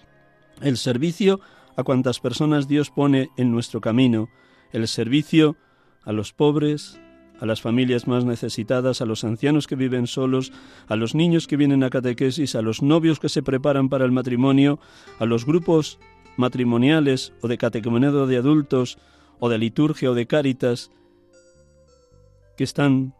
el 0.60 0.76
servicio 0.76 1.40
a 1.76 1.82
cuantas 1.82 2.20
personas 2.20 2.68
Dios 2.68 2.90
pone 2.90 3.30
en 3.36 3.50
nuestro 3.50 3.80
camino, 3.80 4.28
el 4.76 4.88
servicio 4.88 5.56
a 6.04 6.12
los 6.12 6.32
pobres, 6.32 7.00
a 7.40 7.46
las 7.46 7.62
familias 7.62 8.06
más 8.06 8.24
necesitadas, 8.24 9.00
a 9.00 9.06
los 9.06 9.24
ancianos 9.24 9.66
que 9.66 9.74
viven 9.74 10.06
solos, 10.06 10.52
a 10.86 10.96
los 10.96 11.14
niños 11.14 11.46
que 11.46 11.56
vienen 11.56 11.82
a 11.82 11.90
catequesis, 11.90 12.54
a 12.54 12.62
los 12.62 12.82
novios 12.82 13.18
que 13.18 13.30
se 13.30 13.42
preparan 13.42 13.88
para 13.88 14.04
el 14.04 14.12
matrimonio, 14.12 14.78
a 15.18 15.24
los 15.24 15.46
grupos 15.46 15.98
matrimoniales 16.36 17.32
o 17.40 17.48
de 17.48 17.56
catecumenado 17.56 18.26
de 18.26 18.36
adultos 18.36 18.98
o 19.38 19.48
de 19.48 19.58
liturgia 19.58 20.10
o 20.10 20.14
de 20.14 20.26
cáritas 20.26 20.90
que 22.56 22.64
están 22.64 23.14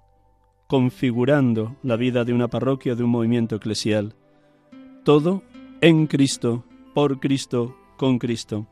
configurando 0.67 1.77
la 1.83 1.97
vida 1.97 2.25
de 2.25 2.35
una 2.35 2.49
parroquia 2.49 2.95
de 2.95 3.05
un 3.05 3.11
movimiento 3.11 3.57
eclesial. 3.57 4.15
Todo 5.05 5.43
en 5.81 6.07
Cristo, 6.07 6.65
por 6.95 7.19
Cristo, 7.19 7.77
con 7.97 8.19
Cristo. 8.19 8.67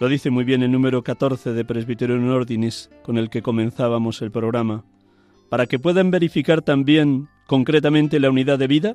Lo 0.00 0.08
dice 0.08 0.30
muy 0.30 0.44
bien 0.44 0.62
el 0.62 0.70
número 0.70 1.02
14 1.02 1.52
de 1.52 1.64
Presbiterio 1.64 2.14
en 2.14 2.28
Ordinis, 2.28 2.88
con 3.02 3.18
el 3.18 3.30
que 3.30 3.42
comenzábamos 3.42 4.22
el 4.22 4.30
programa. 4.30 4.84
Para 5.48 5.66
que 5.66 5.80
puedan 5.80 6.12
verificar 6.12 6.62
también 6.62 7.28
concretamente 7.48 8.20
la 8.20 8.30
unidad 8.30 8.60
de 8.60 8.68
vida, 8.68 8.94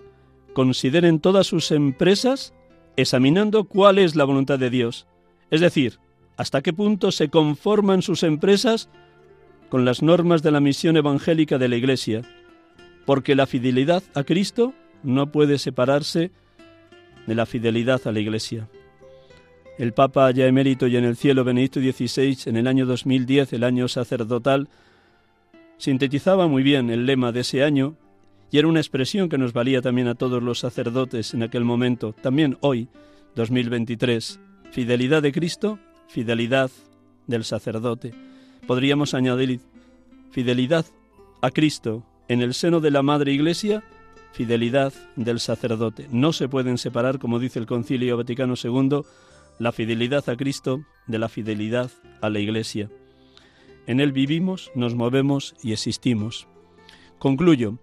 consideren 0.54 1.20
todas 1.20 1.48
sus 1.48 1.72
empresas 1.72 2.54
examinando 2.96 3.66
cuál 3.66 4.00
es 4.00 4.16
la 4.16 4.24
voluntad 4.24 4.60
de 4.60 4.70
Dios, 4.70 5.06
es 5.52 5.60
decir, 5.60 6.00
hasta 6.38 6.62
qué 6.62 6.72
punto 6.72 7.12
se 7.12 7.28
conforman 7.28 8.02
sus 8.02 8.24
empresas 8.24 8.89
con 9.68 9.84
las 9.84 10.02
normas 10.02 10.42
de 10.42 10.52
la 10.52 10.62
misión 10.62 10.96
evangélica 10.96 11.58
de 11.58 11.68
la 11.68 11.76
Iglesia, 11.76 12.22
porque 13.06 13.36
la 13.36 13.46
fidelidad 13.46 14.04
a 14.13 14.24
Cristo 14.24 14.74
no 15.04 15.32
puede 15.34 15.58
separarse 15.58 16.32
de 17.28 17.36
la 17.36 17.46
fidelidad 17.46 18.00
a 18.06 18.12
la 18.13 18.22
Iglesia. 18.22 18.70
El 19.77 19.93
Papa 19.93 20.29
ya 20.31 20.45
emérito 20.45 20.86
y 20.86 20.97
en 20.97 21.03
el 21.03 21.15
cielo 21.15 21.43
Benedicto 21.43 21.79
XVI 21.79 22.38
en 22.45 22.57
el 22.57 22.67
año 22.67 22.86
2010, 22.86 23.53
el 23.53 23.63
año 23.63 23.88
sacerdotal, 23.88 24.69
sintetizaba 25.77 26.47
muy 26.47 26.62
bien 26.62 26.91
el 26.91 27.07
lema 27.07 27.31
de 27.31 27.39
ese 27.39 27.63
año 27.63 27.95
y 28.51 28.59
era 28.59 28.67
una 28.67 28.79
expresión 28.79 29.29
que 29.29 29.39
nos 29.39 29.51
valía 29.51 29.81
también 29.81 30.07
a 30.07 30.13
todos 30.13 30.43
los 30.43 30.59
sacerdotes 30.59 31.33
en 31.33 31.41
aquel 31.41 31.63
momento, 31.63 32.13
también 32.13 32.57
hoy, 32.62 32.88
2023. 33.36 34.39
Fidelidad 34.71 35.23
de 35.23 35.31
Cristo, 35.31 35.79
fidelidad 36.07 36.69
del 37.25 37.43
sacerdote. 37.43 38.13
Podríamos 38.67 39.15
añadir 39.15 39.59
fidelidad 40.29 40.86
a 41.41 41.49
Cristo 41.49 42.05
en 42.27 42.41
el 42.41 42.53
seno 42.53 42.79
de 42.79 42.91
la 42.91 43.01
Madre 43.01 43.33
Iglesia, 43.33 43.83
fidelidad 44.33 44.93
del 45.15 45.39
sacerdote. 45.39 46.07
No 46.12 46.31
se 46.31 46.47
pueden 46.47 46.77
separar, 46.77 47.17
como 47.17 47.39
dice 47.39 47.57
el 47.57 47.65
Concilio 47.65 48.17
Vaticano 48.17 48.53
II, 48.62 49.01
la 49.60 49.72
fidelidad 49.72 50.28
a 50.30 50.36
Cristo 50.36 50.84
de 51.08 51.20
la 51.20 51.30
fidelidad 51.30 51.92
a 52.22 52.30
la 52.30 52.39
Iglesia. 52.39 52.89
En 53.88 54.00
Él 54.00 54.12
vivimos, 54.12 54.72
nos 54.76 54.96
movemos 54.96 55.56
y 55.62 55.74
existimos. 55.74 56.48
Concluyo. 57.20 57.78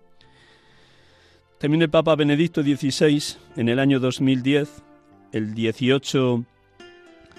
También 1.59 1.83
el 1.83 1.91
Papa 1.91 2.17
Benedicto 2.17 2.63
XVI, 2.63 3.23
en 3.57 3.69
el 3.69 3.79
año 3.79 4.01
2010, 4.01 4.83
el 5.33 5.55
18 5.55 6.45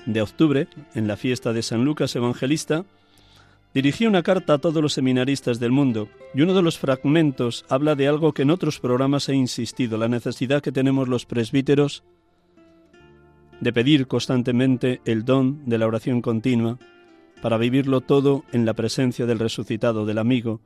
de 0.05 0.21
octubre, 0.21 0.67
en 0.93 1.07
la 1.07 1.17
fiesta 1.17 1.53
de 1.53 1.63
San 1.63 1.83
Lucas 1.83 2.15
Evangelista, 2.15 2.85
dirigió 3.73 4.09
una 4.09 4.23
carta 4.23 4.55
a 4.55 4.57
todos 4.57 4.81
los 4.81 4.93
seminaristas 4.93 5.59
del 5.59 5.71
mundo 5.71 6.09
y 6.33 6.41
uno 6.41 6.53
de 6.53 6.61
los 6.61 6.77
fragmentos 6.77 7.65
habla 7.69 7.95
de 7.95 8.07
algo 8.07 8.33
que 8.33 8.41
en 8.41 8.51
otros 8.51 8.79
programas 8.79 9.29
he 9.29 9.33
insistido, 9.33 9.97
la 9.97 10.07
necesidad 10.07 10.61
que 10.61 10.71
tenemos 10.71 11.07
los 11.07 11.25
presbíteros 11.25 12.03
de 13.61 13.71
pedir 13.71 14.07
constantemente 14.07 15.01
el 15.05 15.23
don 15.23 15.63
de 15.65 15.77
la 15.77 15.87
oración 15.87 16.21
continua 16.21 16.77
para 17.41 17.57
vivirlo 17.57 18.01
todo 18.01 18.43
en 18.51 18.65
la 18.65 18.73
presencia 18.73 19.25
del 19.25 19.39
resucitado, 19.39 20.05
del 20.05 20.17
amigo, 20.17 20.61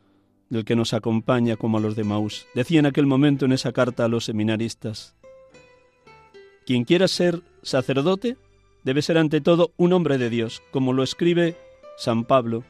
del 0.50 0.66
que 0.66 0.76
nos 0.76 0.94
acompaña 0.94 1.58
como 1.58 1.78
a 1.78 1.82
los 1.82 1.96
de 1.96 2.04
Maús. 2.04 2.48
Decía 2.56 2.80
en 2.80 2.86
aquel 2.86 3.06
momento 3.06 3.46
en 3.46 3.52
esa 3.52 3.72
carta 3.72 4.06
a 4.06 4.08
los 4.08 4.26
seminaristas, 4.26 5.16
quien 6.66 6.84
quiera 6.84 7.08
ser 7.08 7.42
sacerdote 7.62 8.38
debe 8.84 9.02
ser 9.02 9.18
ante 9.18 9.42
todo 9.42 9.74
un 9.78 9.94
hombre 9.94 10.18
de 10.18 10.30
Dios, 10.30 10.62
como 10.72 10.94
lo 10.94 11.04
escribe 11.04 11.58
San 11.98 12.24
Pablo. 12.24 12.64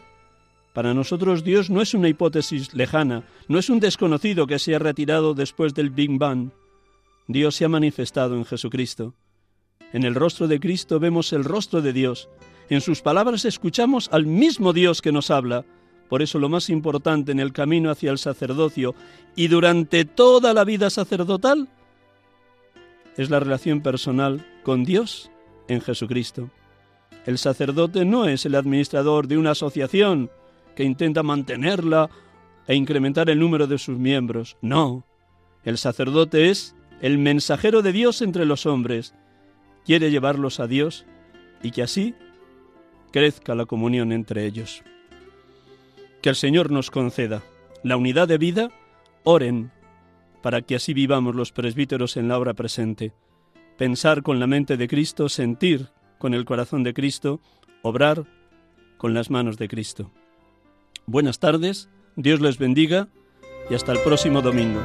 Para 0.73 0.93
nosotros 0.93 1.43
Dios 1.43 1.69
no 1.69 1.81
es 1.81 1.93
una 1.93 2.09
hipótesis 2.09 2.73
lejana, 2.73 3.23
no 3.47 3.59
es 3.59 3.69
un 3.69 3.79
desconocido 3.79 4.47
que 4.47 4.59
se 4.59 4.75
ha 4.75 4.79
retirado 4.79 5.33
después 5.33 5.73
del 5.73 5.91
Big 5.91 6.17
Bang. 6.17 6.49
Dios 7.27 7.55
se 7.55 7.65
ha 7.65 7.69
manifestado 7.69 8.35
en 8.35 8.45
Jesucristo. 8.45 9.13
En 9.93 10.03
el 10.03 10.15
rostro 10.15 10.47
de 10.47 10.59
Cristo 10.59 10.99
vemos 10.99 11.33
el 11.33 11.43
rostro 11.43 11.81
de 11.81 11.93
Dios. 11.93 12.29
En 12.69 12.81
sus 12.81 13.01
palabras 13.01 13.45
escuchamos 13.45 14.09
al 14.11 14.25
mismo 14.25 14.73
Dios 14.73 15.01
que 15.01 15.11
nos 15.11 15.31
habla. 15.31 15.65
Por 16.09 16.21
eso 16.21 16.39
lo 16.39 16.49
más 16.49 16.69
importante 16.69 17.31
en 17.31 17.39
el 17.39 17.53
camino 17.53 17.89
hacia 17.89 18.11
el 18.11 18.17
sacerdocio 18.17 18.95
y 19.35 19.47
durante 19.47 20.05
toda 20.05 20.53
la 20.53 20.63
vida 20.63 20.89
sacerdotal 20.89 21.67
es 23.17 23.29
la 23.29 23.39
relación 23.39 23.81
personal 23.81 24.45
con 24.63 24.83
Dios 24.83 25.31
en 25.67 25.81
Jesucristo. 25.81 26.49
El 27.25 27.37
sacerdote 27.37 28.05
no 28.05 28.27
es 28.27 28.45
el 28.45 28.55
administrador 28.55 29.27
de 29.27 29.37
una 29.37 29.51
asociación 29.51 30.29
que 30.75 30.83
intenta 30.83 31.23
mantenerla 31.23 32.09
e 32.67 32.75
incrementar 32.75 33.29
el 33.29 33.39
número 33.39 33.67
de 33.67 33.77
sus 33.77 33.97
miembros. 33.97 34.57
No, 34.61 35.05
el 35.63 35.77
sacerdote 35.77 36.49
es 36.49 36.75
el 37.01 37.17
mensajero 37.17 37.81
de 37.81 37.91
Dios 37.91 38.21
entre 38.21 38.45
los 38.45 38.65
hombres. 38.65 39.15
Quiere 39.85 40.11
llevarlos 40.11 40.59
a 40.59 40.67
Dios 40.67 41.05
y 41.61 41.71
que 41.71 41.83
así 41.83 42.15
crezca 43.11 43.55
la 43.55 43.65
comunión 43.65 44.11
entre 44.11 44.45
ellos. 44.45 44.83
Que 46.21 46.29
el 46.29 46.35
Señor 46.35 46.71
nos 46.71 46.91
conceda 46.91 47.43
la 47.83 47.97
unidad 47.97 48.27
de 48.27 48.39
vida, 48.39 48.71
oren 49.23 49.71
para 50.41 50.61
que 50.61 50.75
así 50.75 50.93
vivamos 50.93 51.35
los 51.35 51.51
presbíteros 51.51 52.17
en 52.17 52.27
la 52.27 52.39
hora 52.39 52.53
presente. 52.53 53.13
Pensar 53.77 54.23
con 54.23 54.39
la 54.39 54.47
mente 54.47 54.77
de 54.77 54.87
Cristo, 54.87 55.29
sentir 55.29 55.89
con 56.17 56.33
el 56.33 56.45
corazón 56.45 56.83
de 56.83 56.93
Cristo, 56.93 57.41
obrar 57.81 58.25
con 58.97 59.13
las 59.13 59.29
manos 59.29 59.57
de 59.57 59.67
Cristo. 59.67 60.11
Buenas 61.05 61.39
tardes, 61.39 61.89
Dios 62.15 62.41
les 62.41 62.57
bendiga 62.57 63.07
y 63.69 63.75
hasta 63.75 63.91
el 63.91 63.99
próximo 63.99 64.41
domingo. 64.41 64.81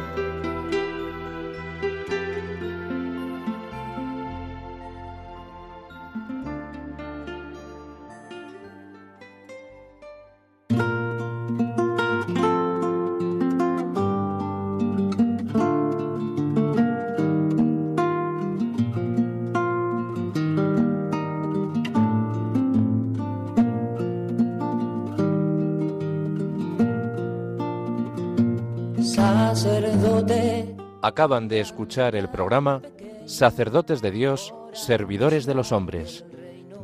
Acaban 31.10 31.48
de 31.48 31.58
escuchar 31.58 32.14
el 32.14 32.28
programa 32.28 32.82
Sacerdotes 33.26 34.00
de 34.00 34.12
Dios, 34.12 34.54
Servidores 34.72 35.44
de 35.44 35.54
los 35.54 35.72
Hombres, 35.72 36.24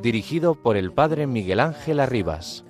dirigido 0.02 0.56
por 0.56 0.76
el 0.76 0.90
Padre 0.90 1.28
Miguel 1.28 1.60
Ángel 1.60 2.00
Arribas. 2.00 2.64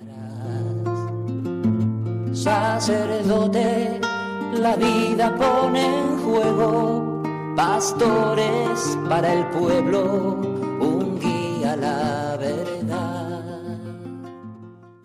Sacerdote, 2.31 3.99
la 4.53 4.75
vida 4.75 5.35
pone 5.35 5.83
en 5.83 6.17
juego, 6.19 7.23
pastores 7.55 8.95
para 9.09 9.33
el 9.33 9.47
pueblo, 9.47 10.35
un 10.79 11.19
guía 11.19 11.73
a 11.73 11.75
la 11.75 12.37
verdad. 12.37 12.66